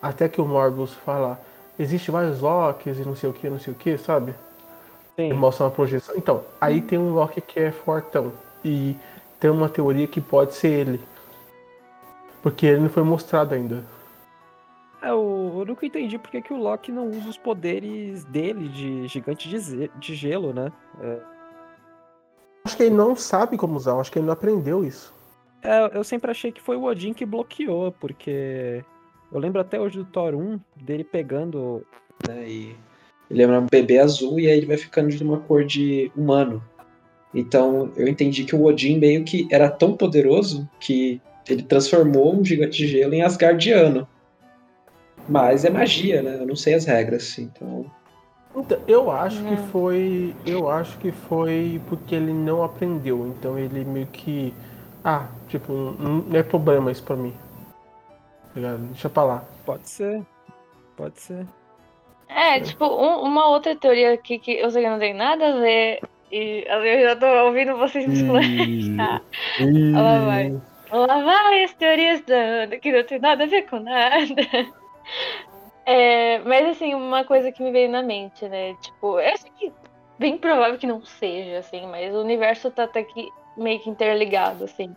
[0.00, 1.40] Até que o Morbius fala,
[1.78, 4.34] existe vários Lokis e não sei o que, não sei o que, sabe?
[5.18, 5.32] E Sim.
[5.32, 6.14] mostra uma projeção.
[6.16, 8.32] Então, aí tem um Loki que é fortão.
[8.64, 8.96] E
[9.40, 11.00] tem uma teoria que pode ser ele.
[12.42, 13.84] Porque ele não foi mostrado ainda.
[15.02, 19.06] É, eu, eu nunca entendi porque que o Loki não usa os poderes dele de
[19.08, 20.72] gigante de, de gelo, né?
[22.66, 25.14] Acho que ele não sabe como usar, acho que ele não aprendeu isso.
[25.62, 28.82] É, eu sempre achei que foi o Odin que bloqueou, porque
[29.30, 31.86] eu lembro até hoje do Thor 1 dele pegando.
[32.26, 32.44] né?
[32.48, 32.76] E
[33.30, 36.60] ele é um bebê azul e aí ele vai ficando de uma cor de humano.
[37.32, 42.44] Então eu entendi que o Odin meio que era tão poderoso que ele transformou um
[42.44, 44.08] gigante de gelo em Asgardiano.
[45.28, 46.38] Mas é magia, né?
[46.40, 47.88] Eu não sei as regras, então.
[48.56, 49.66] Então, eu acho que Hum.
[49.70, 50.34] foi.
[50.46, 53.26] Eu acho que foi porque ele não aprendeu.
[53.26, 54.54] Então ele meio que.
[55.04, 57.34] Ah, tipo, não é problema isso pra mim.
[58.48, 58.78] Tá ligado?
[58.78, 59.44] Deixa pra lá.
[59.66, 60.22] Pode ser.
[60.96, 61.46] Pode ser.
[62.28, 65.60] É, tipo, um- uma outra teoria aqui que eu sei que não tem nada a
[65.60, 66.00] ver.
[66.32, 69.22] E eu já tô ouvindo vocês me esculachar.
[69.92, 70.60] Lá vai.
[70.90, 74.42] Lá vai as teorias da Ana, que não tem nada a ver com nada.
[75.86, 78.74] É, mas assim, uma coisa que me veio na mente, né?
[78.82, 79.72] Tipo, eu acho que
[80.18, 84.64] bem provável que não seja, assim, mas o universo tá até que meio que interligado,
[84.64, 84.94] assim.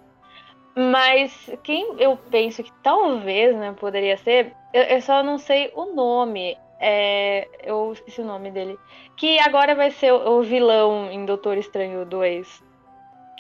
[0.75, 5.93] Mas quem eu penso que talvez, né, poderia ser, eu, eu só não sei o
[5.93, 6.57] nome.
[6.79, 8.77] É, eu esqueci o nome dele.
[9.17, 12.63] Que agora vai ser o, o vilão em Doutor Estranho 2.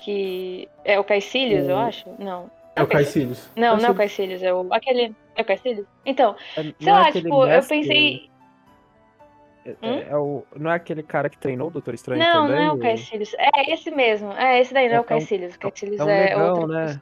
[0.03, 2.09] Que é o Caecilius, eu acho?
[2.19, 2.51] Não.
[2.79, 3.51] É o Caecilius.
[3.55, 4.73] Não, não é o Caecilius, é o.
[4.73, 5.15] Aquele.
[5.35, 5.87] É o Caecilius?
[6.05, 8.29] Então, É- sei não é lá, aquele tipo, eu mestre- pensei.
[9.65, 9.99] É, Hum?
[10.09, 12.55] é o, não é aquele cara que treinou o Doutor Estranho Não, também?
[12.65, 13.33] não é o Caecilius.
[13.37, 14.31] É esse mesmo.
[14.33, 15.55] É esse daí, não é, É o um- Caecilius.
[15.55, 16.67] O Caecilius É um é, negão, outro.
[16.67, 17.01] né?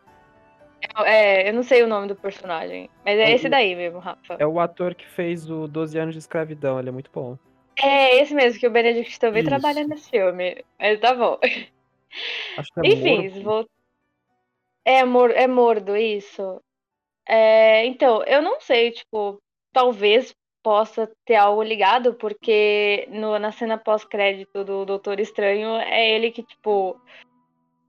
[1.06, 2.90] É, eu não sei o nome do personagem.
[3.06, 4.36] Mas é É esse daí mesmo, Rafa.
[4.40, 7.38] É o ator que fez o 12 anos de escravidão, ele é muito bom.
[7.82, 9.50] É esse mesmo, que o Benedict também Isso.
[9.50, 10.64] trabalha nesse filme.
[10.80, 11.38] Mas tá bom.
[12.58, 13.42] Acho que é Enfim, Morbo.
[13.44, 13.70] vou...
[14.88, 15.32] é, mor...
[15.32, 16.62] é mordo isso.
[17.28, 19.38] É, então, eu não sei, tipo,
[19.74, 20.34] talvez
[20.64, 26.42] possa ter algo ligado, porque no, na cena pós-crédito do Doutor Estranho é ele que,
[26.42, 27.00] tipo,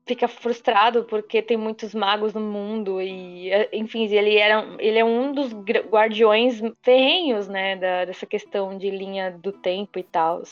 [0.07, 5.05] fica frustrado porque tem muitos magos no mundo e, é, enfim, ele era ele é
[5.05, 10.43] um dos guardiões ferrenhos, né, da, dessa questão de linha do tempo e tal.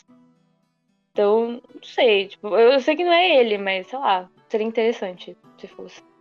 [1.12, 5.36] Então, não sei, tipo, eu sei que não é ele, mas sei lá, seria interessante
[5.58, 6.15] se fosse.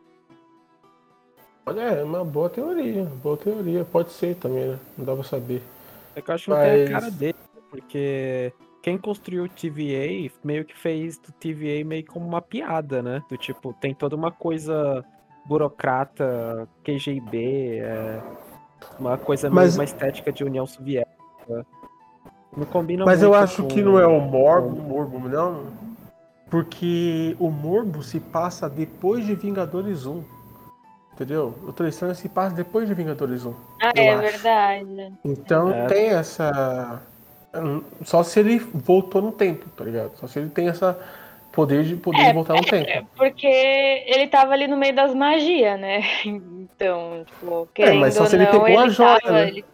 [1.65, 3.05] Olha, é uma boa teoria.
[3.23, 3.83] Boa teoria.
[3.85, 4.79] Pode ser também, né?
[4.97, 5.61] Não dá pra saber.
[6.15, 7.35] É que eu acho que não tem a cara dele,
[7.69, 13.21] porque quem construiu o TVA meio que fez do TVA meio como uma piada, né?
[13.29, 15.03] Do tipo, tem toda uma coisa
[15.45, 18.21] burocrata, KGB, é,
[18.99, 21.65] uma coisa meio Mas- uma estética de União Soviética.
[22.55, 25.65] Não combina Mas eu acho com- que não é o Morbo, o Morbo, não.
[26.49, 30.23] Porque o Morbo se passa depois de Vingadores 1.
[31.15, 31.55] Entendeu?
[31.61, 33.53] O Doutor Estranho se passa depois de Vingadores 1.
[33.81, 34.21] Ah, é acho.
[34.21, 35.13] verdade.
[35.23, 35.87] Então É.
[35.87, 37.01] tem essa.
[38.03, 40.11] Só se ele voltou no tempo, tá ligado?
[40.17, 40.99] Só se ele tem essa
[41.53, 42.89] poder de poder É, voltar no tempo.
[42.89, 46.01] É, porque ele tava ali no meio das magias, né?
[46.75, 49.31] Então, tipo, querendo mas só ou se ele não, pegou a joia, tava.
[49.31, 49.47] né?
[49.47, 49.65] ele-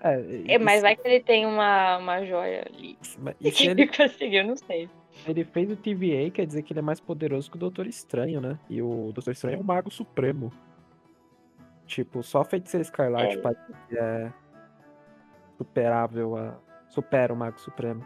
[0.00, 2.98] É, É, mas vai que ele tem uma, uma joia ali.
[3.20, 4.88] mas- E se que ele, ele conseguiu, não sei.
[5.26, 8.40] Ele fez o TVA, quer dizer que ele é mais poderoso que o Doutor Estranho,
[8.40, 8.58] né?
[8.68, 10.52] E o Doutor Estranho é o Mago Supremo.
[11.86, 13.40] Tipo, só a Feiticeira Escarlate É.
[13.40, 14.32] parece que é
[15.58, 16.54] superável a.
[16.88, 18.04] Supera o Mago Supremo.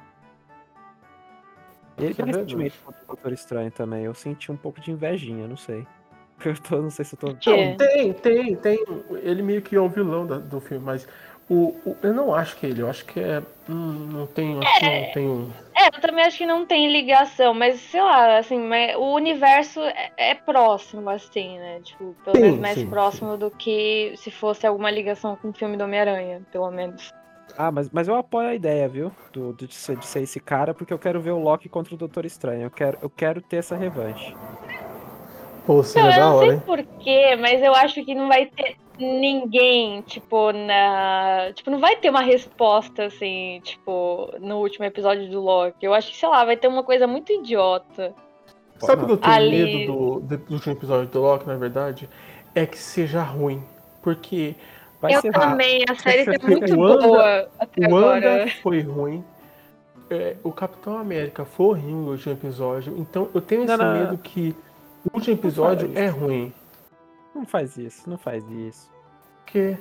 [1.98, 4.04] Ele tem ressentimento contra o Doutor Estranho também.
[4.04, 5.86] Eu senti um pouco de invejinha, não sei.
[6.44, 7.28] Eu tô, não sei se eu tô.
[7.28, 8.84] Não, tem, tem, tem.
[9.22, 11.09] Ele meio que é o vilão do, do filme, mas
[11.48, 13.42] o, o, eu não acho que é ele, eu acho que é.
[13.68, 14.59] Hum, não tem.
[14.59, 15.50] Acho é, não tem um...
[15.87, 18.61] é, eu também acho que não tem ligação, mas sei lá, assim,
[18.97, 21.80] o universo é, é próximo, assim, né?
[21.82, 23.39] Tipo, pelo sim, menos mais sim, próximo sim.
[23.39, 27.11] do que se fosse alguma ligação com o filme do Homem-Aranha, pelo menos.
[27.57, 29.12] Ah, mas, mas eu apoio a ideia, viu?
[29.32, 31.99] Do, de, ser, de ser esse cara, porque eu quero ver o Loki contra o
[31.99, 32.64] Doutor Estranho.
[32.64, 34.34] Eu quero, eu quero ter essa revanche.
[35.64, 38.47] Pô, seria não, da hora, Eu não sei porquê, mas eu acho que não vai
[38.47, 41.51] ter ninguém, tipo, na.
[41.55, 45.84] Tipo, não vai ter uma resposta, assim, tipo, no último episódio do Loki.
[45.84, 48.14] Eu acho que, sei lá, vai ter uma coisa muito idiota.
[48.78, 49.64] Sabe o que eu tenho Ali...
[49.64, 52.09] medo do, do último episódio do Loki, na verdade?
[52.55, 53.62] É que seja ruim.
[54.03, 54.55] Porque
[55.01, 58.47] Vai eu também, a série tá muito Wanda, boa até o agora.
[58.62, 59.24] foi ruim.
[60.09, 62.94] É, o Capitão América foi ruim no último episódio.
[62.97, 64.01] Então eu tenho esse não, não.
[64.01, 64.55] medo que
[65.05, 66.53] o último episódio é ruim.
[67.37, 68.91] Não faz isso, não faz isso.
[68.91, 69.78] Por quê?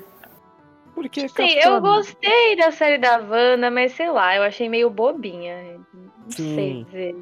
[0.93, 1.75] Porque Sim, Capitão...
[1.75, 5.79] eu gostei da série da Wanda, mas sei lá, eu achei meio bobinha.
[5.93, 6.55] Não Sim.
[6.55, 7.15] sei dizer.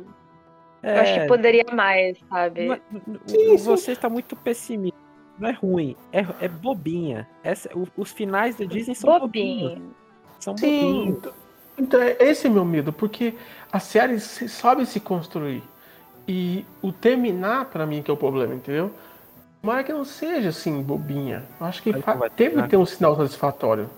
[0.83, 0.97] É...
[0.97, 1.27] Eu acho que é.
[1.27, 2.67] poderia mais, sabe?
[2.67, 5.03] Mas, você está muito pessimista
[5.37, 7.27] não é ruim, é, é bobinha.
[7.43, 9.69] Essa, os finais da Disney são Bobinho.
[9.69, 9.95] bobinhos.
[10.39, 11.17] São Sim, bobinhos.
[11.17, 11.33] Então,
[11.77, 13.33] então é, esse é meu medo, porque
[13.71, 15.63] a série sabe se construir.
[16.27, 18.91] E o terminar, para mim, que é o problema, entendeu?
[19.63, 21.41] Mas que não seja assim, bobinha.
[21.57, 23.89] Eu acho que vai teve que ter um sinal satisfatório.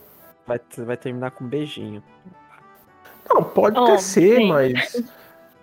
[0.45, 2.03] Vai, vai terminar com um beijinho.
[3.28, 4.47] Não, pode oh, até ser, sim.
[4.47, 5.03] mas.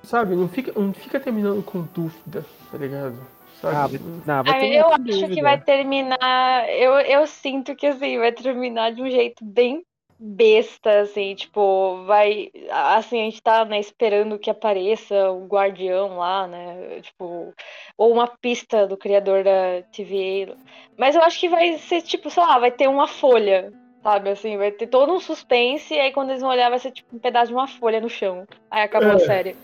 [0.03, 3.15] Sabe, não fica, não fica terminando com dúvida, tá ligado?
[3.63, 3.89] Ah,
[4.27, 5.29] não, vai ter eu acho dúvida.
[5.29, 6.69] que vai terminar.
[6.69, 9.85] Eu, eu sinto que assim, vai terminar de um jeito bem
[10.25, 12.51] besta, assim, tipo, vai.
[12.71, 17.01] Assim, a gente tá né, esperando que apareça o guardião lá, né?
[17.01, 17.53] Tipo,
[17.99, 20.57] ou uma pista do criador da TVA.
[20.97, 24.31] Mas eu acho que vai ser, tipo, sei lá, vai ter uma folha, sabe?
[24.31, 27.17] Assim, vai ter todo um suspense, e aí quando eles vão olhar, vai ser tipo
[27.17, 28.47] um pedaço de uma folha no chão.
[28.71, 29.57] Aí acabou é, a série.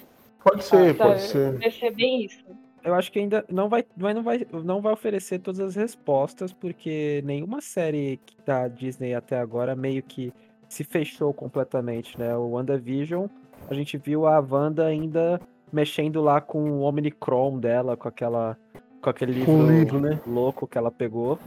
[0.42, 1.56] Pode ser, pode ser.
[1.58, 2.44] Vai ser bem isso
[2.84, 7.22] eu acho que ainda não vai, não vai, não vai oferecer todas as respostas, porque
[7.24, 10.32] nenhuma série da Disney até agora meio que
[10.68, 12.36] se fechou completamente, né?
[12.36, 13.26] O WandaVision,
[13.68, 15.40] a gente viu a Wanda ainda
[15.72, 18.56] mexendo lá com o Omnicron dela, com aquela
[19.00, 20.20] com aquele livro, livro né?
[20.26, 21.38] louco que ela pegou.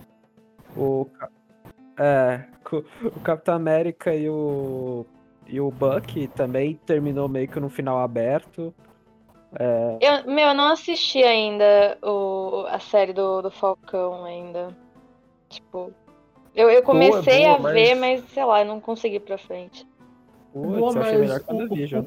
[0.75, 1.07] O
[1.99, 2.45] é,
[3.03, 5.05] o Capitão América e o
[5.47, 8.73] e o Buck também terminou meio que no final aberto.
[9.59, 9.97] É...
[9.99, 14.75] Eu, meu, eu não assisti ainda o, a série do, do Falcão ainda.
[15.49, 15.93] Tipo,
[16.55, 18.23] eu, eu comecei boa, boa, a ver, mas...
[18.33, 19.85] sei lá, eu não consegui ir pra frente.
[20.53, 22.03] Putz, boa, mas melhor que WandaVision.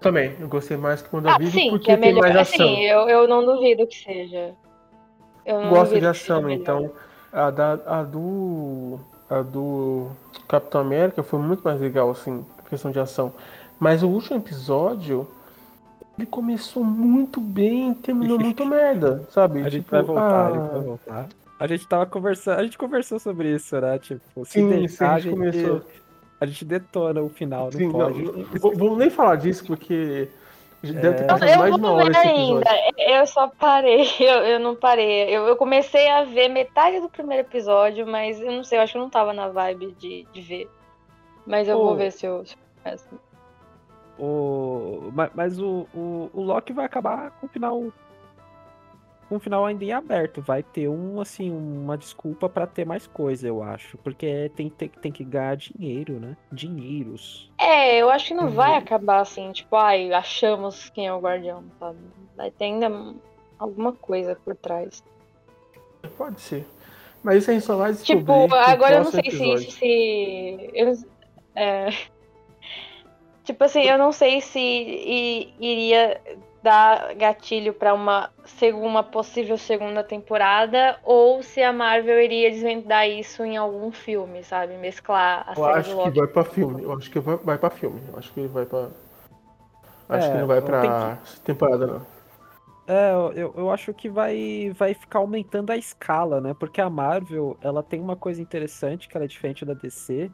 [0.00, 2.66] Também, eu gostei mais que WandaVision ah, sim, porque é melhor, tem mais ação.
[2.66, 4.54] Sim, eu, eu não duvido que seja.
[5.44, 6.90] Eu não Gosto de ação, então
[7.32, 8.98] a, da, a do
[9.30, 10.08] a do
[10.48, 13.32] Capitão América foi muito mais legal, assim, questão de ação.
[13.78, 15.28] Mas o último episódio
[16.18, 19.60] ele começou muito bem terminou muito merda, sabe?
[19.60, 20.46] A gente tipo, vai voltar, ah...
[20.46, 21.28] a gente vai voltar.
[21.58, 23.98] A gente tava conversando, a gente conversou sobre isso, né?
[23.98, 25.82] Tipo, se sim, deixar, sim, a, gente, começou.
[26.40, 28.22] a gente detona o final, sim, não pode.
[28.22, 30.28] Não, vamos nem falar disso, porque
[30.82, 31.56] Deve ter é...
[31.56, 32.70] mais de uma hora ainda.
[32.98, 35.34] Eu só parei, eu, eu não parei.
[35.34, 38.92] Eu, eu, comecei a ver metade do primeiro episódio, mas eu não sei, eu acho
[38.92, 40.70] que eu não tava na vibe de, de ver.
[41.46, 41.86] Mas eu Pô.
[41.86, 43.08] vou ver se eu, se eu começo.
[44.18, 47.92] O, mas o, o, o Loki vai acabar com o final
[49.28, 50.40] com o final ainda em aberto.
[50.40, 54.88] Vai ter um assim uma desculpa para ter mais coisa, eu acho, porque tem, tem,
[54.88, 56.36] tem que ganhar dinheiro, né?
[56.52, 57.50] Dinheiros.
[57.58, 58.50] É, eu acho que não uhum.
[58.50, 61.98] vai acabar assim, tipo, ai, achamos quem é o guardião, sabe?
[62.36, 63.14] Vai ter ainda
[63.58, 65.02] alguma coisa por trás.
[66.16, 66.66] Pode ser.
[67.22, 68.20] Mas isso aí só vai descobrir.
[68.20, 70.92] Tipo, agora eu não sei se, se eu,
[71.56, 71.88] é,
[73.46, 74.58] Tipo assim, eu não sei se
[75.60, 76.20] iria
[76.66, 78.28] dar gatilho para uma,
[78.74, 84.76] uma possível segunda temporada ou se a Marvel iria desvendar isso em algum filme, sabe?
[84.76, 86.82] Mesclar a eu série acho que vai para filme.
[86.82, 88.00] Eu acho que vai, vai para filme.
[88.08, 88.88] Eu acho que vai para
[90.08, 91.40] Acho é, que não vai para que...
[91.42, 92.06] temporada não.
[92.88, 96.54] É, eu, eu acho que vai, vai ficar aumentando a escala, né?
[96.58, 100.30] Porque a Marvel, ela tem uma coisa interessante que ela é diferente da DC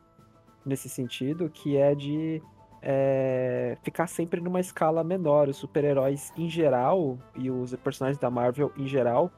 [0.64, 2.42] nesse sentido, que é de
[2.82, 5.48] é, ficar sempre numa escala menor.
[5.48, 9.30] Os super-heróis em geral e os personagens da Marvel em geral,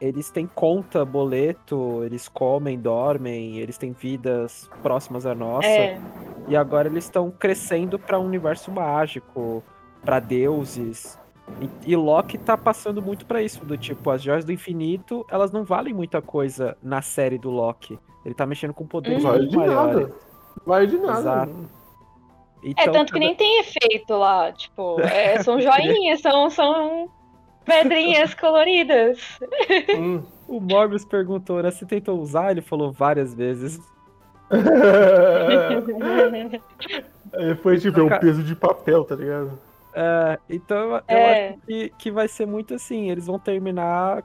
[0.00, 5.66] eles têm conta, boleto, eles comem, dormem, eles têm vidas próximas à nossa.
[5.66, 6.00] É.
[6.46, 9.62] E agora eles estão crescendo para um universo mágico,
[10.04, 11.18] para deuses.
[11.60, 15.50] E, e Loki tá passando muito para isso, do tipo, as joias do infinito, elas
[15.50, 17.98] não valem muita coisa na série do Loki.
[18.24, 19.96] Ele tá mexendo com poderes vale muito de maiores.
[19.96, 20.14] nada.
[20.66, 21.18] Vale de nada.
[21.20, 21.77] Exato.
[22.62, 24.52] Então, tanto que nem tem efeito lá.
[24.52, 27.08] Tipo, é, são joinhas, são, são
[27.64, 29.38] pedrinhas coloridas.
[29.96, 30.22] Hum.
[30.48, 31.70] O Morbius perguntou, né?
[31.70, 32.50] Você tentou usar?
[32.50, 33.78] Ele falou várias vezes.
[37.34, 39.58] Aí foi tipo, é um peso de papel, tá ligado?
[39.94, 41.48] É, então eu, É.
[41.50, 43.10] acho que, que vai ser muito assim.
[43.10, 44.22] Eles vão terminar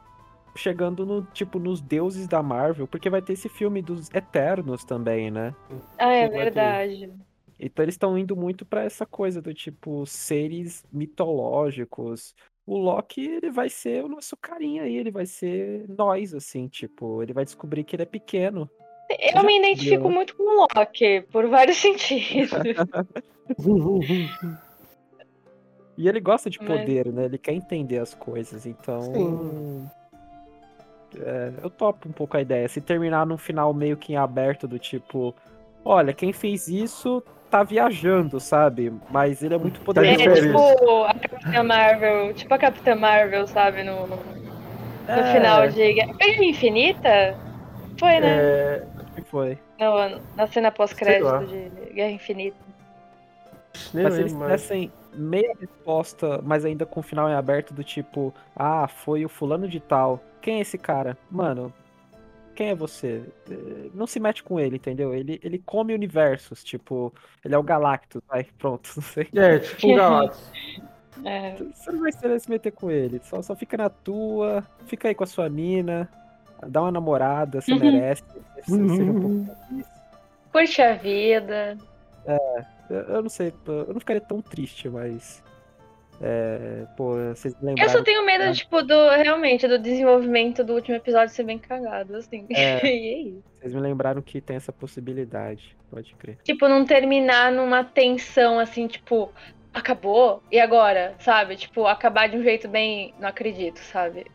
[0.55, 5.31] chegando no tipo nos deuses da Marvel, porque vai ter esse filme dos Eternos também,
[5.31, 5.53] né?
[5.97, 7.11] ah, é Vai ter.
[7.59, 12.33] Então eles estão indo muito pra essa coisa do tipo seres mitológicos.
[12.65, 17.21] O Loki, ele vai ser o nosso carinha aí, ele vai ser nós, assim, tipo,
[17.21, 18.69] ele vai descobrir que ele é pequeno.
[19.19, 20.15] Eu Já me identifico viu, né?
[20.15, 22.51] muito com o Loki, por vários sentidos.
[25.97, 27.25] E ele gosta de Mas- poder, né?
[27.25, 29.01] Ele quer entender as coisas, então.
[29.03, 29.89] Sim.
[31.19, 32.67] É, eu topo um pouco a ideia.
[32.67, 35.35] Se terminar num final meio que em aberto, do tipo,
[35.85, 37.21] olha, quem fez isso
[37.53, 38.91] tá viajando, sabe?
[39.11, 40.23] Mas ele é muito É poderoso.
[40.23, 40.41] férias.
[40.41, 44.17] tipo a Capitã Marvel, tipo a Capitã Marvel, sabe, no, no
[45.07, 47.37] É, final de Guerra Guerra Infinita?
[47.99, 48.27] Foi, né?
[48.27, 48.83] É,
[49.15, 49.59] que foi.
[49.79, 52.57] No- na cena Sei pós-crédito de Guerra Infinita.
[53.93, 54.51] nem Mas eles mais.
[54.51, 59.29] dessem meia resposta, mas ainda com o final em aberto, do tipo, ah, foi o
[59.29, 60.19] fulano de tal.
[60.41, 61.15] Quem é esse cara?
[61.29, 61.71] Mano,
[62.53, 63.23] quem é você?
[63.49, 65.13] Eh, Não se mete com ele, entendeu?
[65.13, 69.27] Ele, ele come universos, tipo, ele é o Galactus, vai, pronto, não sei.
[69.35, 70.51] É, tipo um Galactus.
[71.25, 71.55] É.
[71.73, 75.23] Você não vai se meter com ele, só, só fica na tua, fica aí com
[75.23, 76.09] a sua mina,
[76.67, 77.79] dá uma namorada, você Uhum.
[77.79, 78.23] merece.
[78.65, 79.85] Seja um pouco feliz.
[80.51, 81.77] Curte a vida.
[82.89, 85.43] Eu, eu não sei, eu não ficaria tão triste, mas.
[86.21, 88.53] É, pô, vocês me Eu só tenho medo, Ah.
[88.53, 92.45] tipo, do realmente do desenvolvimento do último episódio ser bem cagado, assim.
[92.51, 92.85] É.
[92.85, 93.43] E é isso.
[93.59, 96.37] Vocês me lembraram que tem essa possibilidade, pode crer.
[96.43, 99.31] Tipo, não terminar numa tensão assim, tipo,
[99.73, 100.41] acabou?
[100.51, 101.13] E agora?
[101.19, 101.55] Sabe?
[101.55, 103.13] Tipo, acabar de um jeito bem.
[103.19, 104.25] Não acredito, sabe?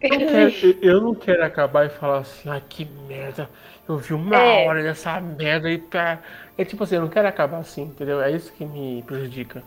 [0.00, 3.50] Eu não, quero, eu não quero acabar e falar assim, ai que merda,
[3.88, 4.64] eu vi uma É.
[4.68, 6.20] hora dessa merda e pá.
[6.56, 8.20] É tipo assim, eu não quero acabar assim, entendeu?
[8.22, 9.60] É isso que me prejudica.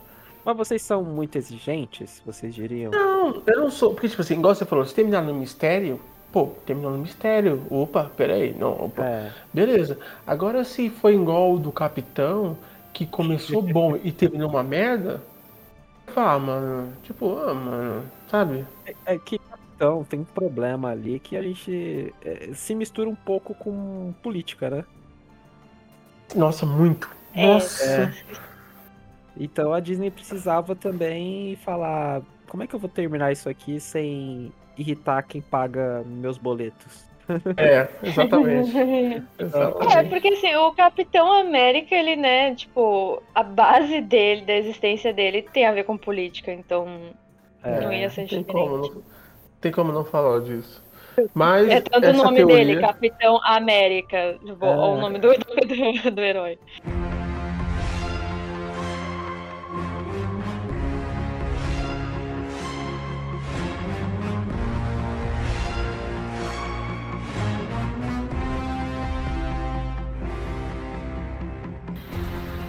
[0.44, 2.90] Mas vocês são muito exigentes, vocês diriam?
[2.90, 3.94] Não, eu não sou.
[3.94, 6.00] Porque, tipo assim, igual você falou, se terminar no mistério,
[6.32, 7.62] pô, terminou no mistério.
[7.70, 9.04] Opa, peraí, não, opa.
[9.04, 9.98] É, Beleza.
[10.26, 12.56] Agora se foi igual o do capitão,
[12.92, 15.22] que começou bom e terminou uma merda,
[16.08, 18.64] fala, mano, tipo, ah, mano, sabe?
[19.06, 19.40] é que
[19.74, 24.70] então tem um problema ali que a gente é, se mistura um pouco com política,
[24.70, 24.84] né?
[26.36, 27.10] Nossa, muito.
[27.34, 27.46] É.
[27.46, 28.14] Nossa.
[29.36, 34.52] Então a Disney precisava também falar como é que eu vou terminar isso aqui sem
[34.76, 37.10] irritar quem paga meus boletos.
[37.56, 38.72] É, exatamente.
[38.76, 40.08] É, exatamente.
[40.10, 45.64] porque assim, o Capitão América, ele, né, tipo, a base dele, da existência dele, tem
[45.66, 46.86] a ver com política, então
[47.62, 49.02] É, não ia ser Tem como, não,
[49.60, 50.82] tem como não falar disso.
[51.34, 54.76] Mas É tanto o nome teoria, dele, Capitão América, tipo, É.
[54.76, 56.58] ou o nome do, do, do herói.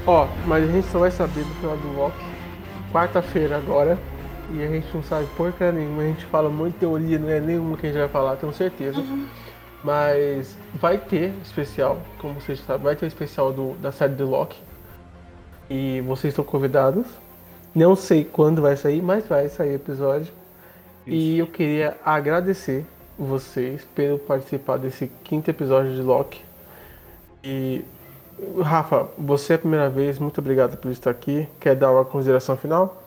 [0.05, 2.33] Ó, mas a gente só vai saber do final do Loki
[2.93, 3.97] quarta-feira agora.
[4.51, 7.77] E a gente não sabe porca nenhuma, a gente fala muita teoria, não é nenhuma
[7.77, 9.01] que a gente vai falar, tenho certeza.
[9.83, 14.61] Mas vai ter especial, como vocês sabem, vai ter especial do, da série do Loki.
[15.69, 17.05] E vocês estão convidados.
[17.73, 20.31] Não sei quando vai sair, mas vai sair episódio.
[21.07, 22.85] E eu queria agradecer
[23.17, 26.41] vocês pelo participar desse quinto episódio de Loki.
[27.43, 27.83] E
[28.61, 31.47] Rafa, você é a primeira vez, muito obrigado por estar aqui.
[31.59, 33.01] Quer dar uma consideração final?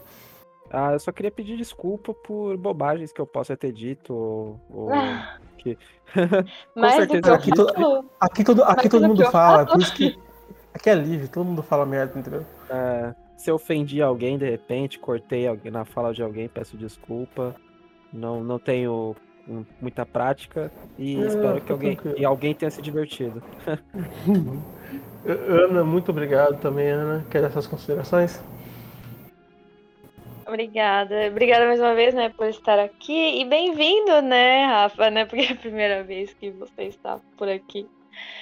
[0.71, 4.93] Ah, eu só queria pedir desculpa por bobagens que eu possa ter dito ou, ou
[4.93, 5.39] Ah.
[5.59, 5.79] que
[6.75, 7.35] Mas certeza.
[7.35, 10.19] Aqui to- Aqui todo, aqui todo mundo fala, por isso que.
[10.75, 12.45] Aqui é livre, todo mundo fala merda, entendeu?
[12.69, 17.55] é, se eu ofendi alguém de repente, cortei alguém na fala de alguém, peço desculpa.
[18.13, 19.15] Não, não tenho
[19.81, 22.17] muita prática e Não, espero que tá alguém tranquilo.
[22.19, 23.43] e alguém tenha se divertido.
[25.29, 27.25] Ana, muito obrigado também, Ana.
[27.31, 28.41] Quer dar suas considerações?
[30.47, 31.27] Obrigada.
[31.29, 33.41] Obrigada mais uma vez, né, por estar aqui.
[33.41, 35.25] E bem-vindo, né, Rafa, né?
[35.25, 37.87] Porque é a primeira vez que você está por aqui.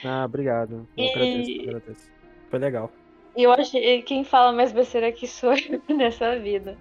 [0.04, 0.86] Ah, obrigado.
[0.96, 2.10] Eu E- agradeço, agradeço.
[2.50, 2.90] Foi legal.
[3.36, 5.52] E eu acho que quem fala mais besteira que sou
[5.88, 6.76] eu nessa vida.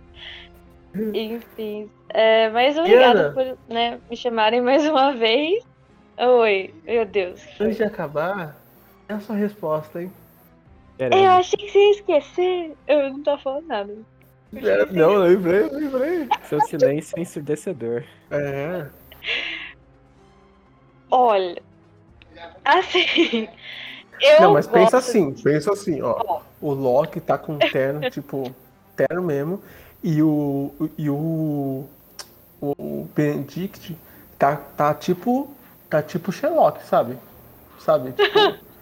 [0.94, 1.90] Enfim.
[2.10, 5.64] É, mas obrigada por né, me chamarem mais uma vez.
[6.20, 7.42] Oi, meu Deus.
[7.60, 8.56] Antes de acabar,
[9.14, 10.12] é a sua resposta, hein?
[11.00, 12.78] Eu achei que você ia esquecer.
[12.88, 13.98] Eu não tava falando nada.
[14.56, 16.28] É, não, lembrei, lembrei.
[16.48, 18.04] Seu silêncio é ensurdecedor.
[18.30, 18.86] É.
[21.10, 21.62] Olha,
[22.64, 23.48] assim.
[24.22, 26.16] Eu não, mas pensa assim, pensa assim, ó.
[26.26, 28.56] Ó, O Loki tá com terno, tipo,
[28.96, 29.62] terno mesmo.
[30.04, 30.72] E o.
[30.98, 31.86] E o.
[32.62, 33.98] O Benedict
[34.38, 35.54] tá, tá tipo.
[35.90, 37.18] Tá tipo Sherlock, sabe?
[37.80, 38.14] Sabe?
[38.14, 38.64] Tipo.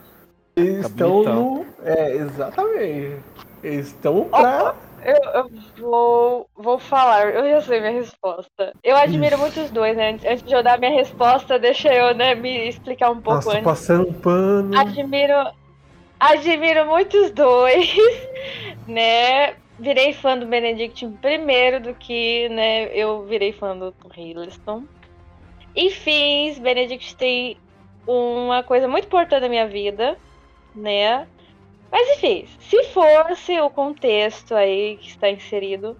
[0.56, 1.66] Eles Tá estão no.
[1.84, 3.18] É, exatamente.
[3.64, 4.76] Eles estão pra.
[5.06, 8.74] eu, eu vou, vou falar, eu já sei minha resposta.
[8.84, 9.41] Eu admiro Ixi.
[9.41, 10.10] muito os dois, né?
[10.12, 13.52] Antes- Antes de eu dar minha resposta, deixa eu né, me explicar um pouco Nossa,
[13.52, 13.64] antes.
[13.64, 14.78] passando um pano.
[14.78, 15.52] Admiro,
[16.20, 17.95] admiro muito os dois,
[18.88, 19.54] né?
[19.80, 24.84] Virei fã do Benedict primeiro do que, né, eu virei fã do Hiddleston.
[25.76, 27.58] Enfim, Benedict tem
[28.06, 30.18] uma coisa muito importante na minha vida,
[30.76, 31.28] né?
[31.91, 35.97] Mas enfim, se fosse o contexto aí que está inserido,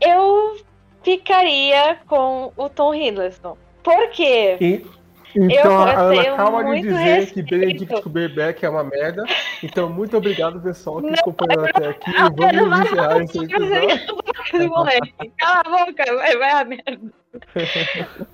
[0.00, 0.56] eu
[1.02, 3.56] ficaria com o Tom Hiddleston.
[3.82, 4.56] Por quê?
[4.60, 4.86] E-
[5.34, 7.02] então Eu- a Ana acaba de dizer que
[7.40, 7.50] respeito.
[7.50, 9.24] Benedict Cumberbatch é uma merda.
[9.62, 12.10] Então, muito obrigado, pessoal, que Não, acompanhou até aqui.
[12.10, 15.14] eu não Vamos vou- encerrar esse episódio.
[15.38, 17.00] Cala a boca, vai, vai a merda.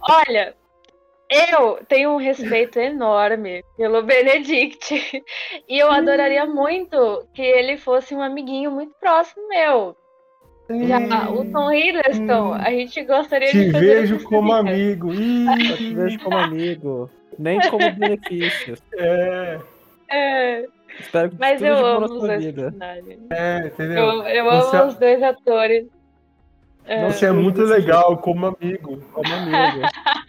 [0.08, 0.54] Olha,
[1.30, 5.22] eu tenho um respeito enorme pelo Benedict.
[5.68, 9.96] E eu adoraria muito que ele fosse um amiguinho muito próximo meu.
[10.88, 12.54] Já o Tom Hiddleston, hum.
[12.54, 15.10] a gente gostaria Te de fazer vejo como amigo.
[15.14, 17.10] Eu te vejo como amigo.
[17.38, 18.80] Nem como benefícios.
[18.98, 19.58] é,
[20.10, 20.66] É,
[20.98, 23.18] Espero que mas tudo eu amo os dois personagens.
[23.30, 23.98] é, entendeu?
[23.98, 25.86] Eu, eu Você- amo os dois atores.
[26.88, 27.10] É.
[27.10, 28.98] Você é muito legal como amigo.
[29.12, 29.86] Como amigo.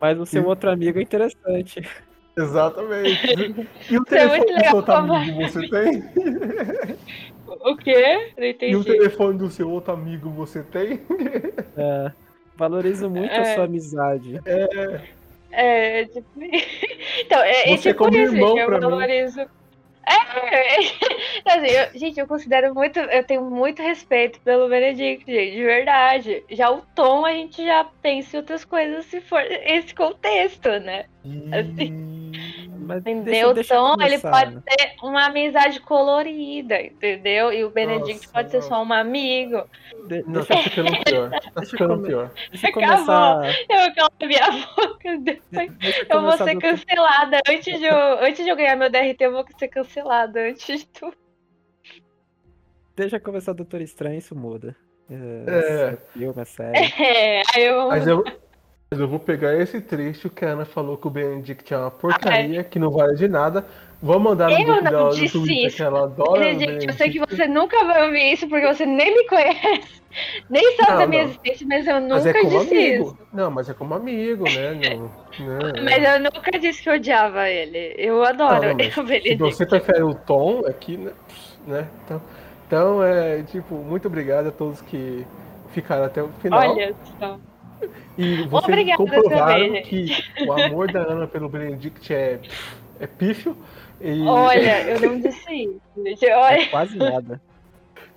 [0.00, 1.82] Mas o seu outro amigo é interessante.
[2.36, 3.66] Exatamente.
[3.90, 6.04] E o Você é telefone do seu outro amigo você tem?
[7.46, 8.32] O quê?
[8.38, 8.84] Não E o entendi.
[8.84, 11.00] telefone do seu outro amigo você tem?
[11.76, 12.12] É,
[12.56, 13.54] valorizo muito a É.
[13.54, 14.40] sua amizade.
[15.52, 16.28] É, tipo.
[17.22, 19.46] Então, é, é Você é tipo como isso, irmão gente, eu pra mim.
[20.06, 20.94] Valorizo.
[21.44, 22.98] É, assim, eu- gente, eu considero muito.
[22.98, 26.44] Eu tenho muito respeito pelo Benedict, gente, de verdade.
[26.50, 31.04] Já o Tom, a gente já pensa em outras coisas se for esse contexto, né?
[31.52, 32.09] Assim.
[32.90, 33.24] Mas Entendeu?
[33.24, 34.30] deixa, deixa Então, ele começar.
[34.30, 37.52] pode ter uma amizade colorida, entendeu?
[37.52, 39.62] E o Benedict Nossa, pode ser só um amigo.
[40.06, 41.30] De- Não, deixa, tá ficando pior.
[41.30, 42.30] Tá ficando come- pior.
[42.50, 42.94] deixa eu Acabou.
[42.96, 43.54] começar.
[43.68, 45.74] Eu calo minha boca depois.
[45.78, 47.40] Deixa eu Eu vou ser do- cancelada.
[47.48, 50.40] Antes de, eu, antes de eu ganhar meu DRT, eu vou ser cancelada.
[50.40, 51.16] Antes de tudo.
[52.96, 54.76] Deixa eu começar Doutor Estranho, isso muda.
[55.10, 55.96] É, É.
[56.12, 56.78] Filme, é série.
[57.02, 57.88] É, aí eu.
[57.88, 58.22] Mas eu,
[58.98, 62.64] eu vou pegar esse trecho que a Ana falou que o Benedict é uma porcaria,
[62.64, 63.64] que não vale de nada.
[64.02, 65.76] Vou mandar no grupo dela no Twitter isso.
[65.76, 69.14] que ela adora Benedict, eu sei que você nunca vai ouvir isso porque você nem
[69.14, 70.00] me conhece.
[70.50, 71.30] Nem sabe Não, da minha não.
[71.30, 73.04] existência, mas eu Mas nunca é como disse amigo.
[73.04, 73.18] isso.
[73.32, 74.74] Não, mas é como amigo, né?
[75.38, 75.72] Não, né?
[75.84, 77.94] Mas eu nunca disse que eu odiava ele.
[77.96, 79.38] Eu adoro Não, mas o Se Benedict.
[79.38, 81.12] você prefere o Tom aqui, né?
[81.64, 81.88] né?
[82.04, 82.20] Então,
[82.66, 85.24] então, é tipo, muito obrigado a todos que
[85.72, 86.58] ficaram até o final.
[86.72, 87.38] Olha só.
[88.18, 90.10] E vocês obrigada comprovaram também, que
[90.46, 92.40] o amor da Ana pelo Benedict é,
[92.98, 93.56] é pífio.
[94.00, 95.80] E Olha, eu não disse isso.
[95.96, 96.26] gente.
[96.26, 97.40] É Olha, quase nada.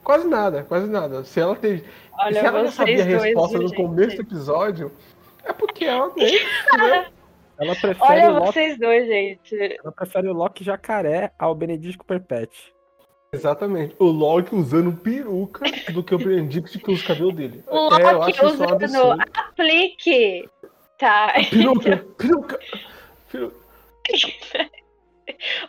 [0.03, 1.23] quase nada, quase nada.
[1.23, 1.83] Se ela, teve,
[2.17, 3.77] olha se ela já vocês sabia a resposta no gente?
[3.77, 4.91] começo do episódio,
[5.43, 6.39] é porque ela tem,
[6.77, 7.07] né?
[7.57, 9.77] Ela prefere, Olha o Loki, vocês dois, gente.
[9.79, 12.72] ela prefere o Loki jacaré ao Benedict Cumberbatch.
[13.33, 13.95] Exatamente.
[13.97, 17.63] O Loki usando peruca do que o Benedict com os cabelos dele.
[17.67, 20.47] O é, eu Loki acho isso um usando aplique.
[20.99, 21.33] Tá.
[21.49, 22.59] Peruca, peruca.
[23.31, 23.55] peruca.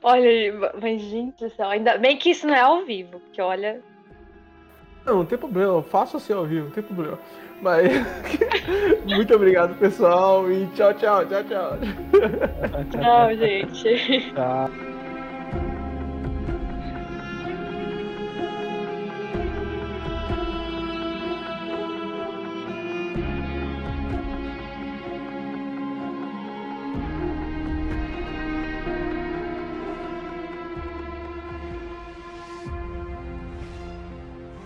[0.02, 3.40] Olha, aí, mas gente do céu, ainda bem que isso não é ao vivo, porque
[3.40, 3.80] olha.
[5.04, 7.18] Não, não tem problema, eu faço assim ao vivo, não tem problema.
[7.62, 7.92] Mas
[9.06, 11.78] muito obrigado, pessoal, e tchau, tchau, tchau, tchau.
[13.00, 14.32] Não, gente.
[14.34, 14.68] Tá.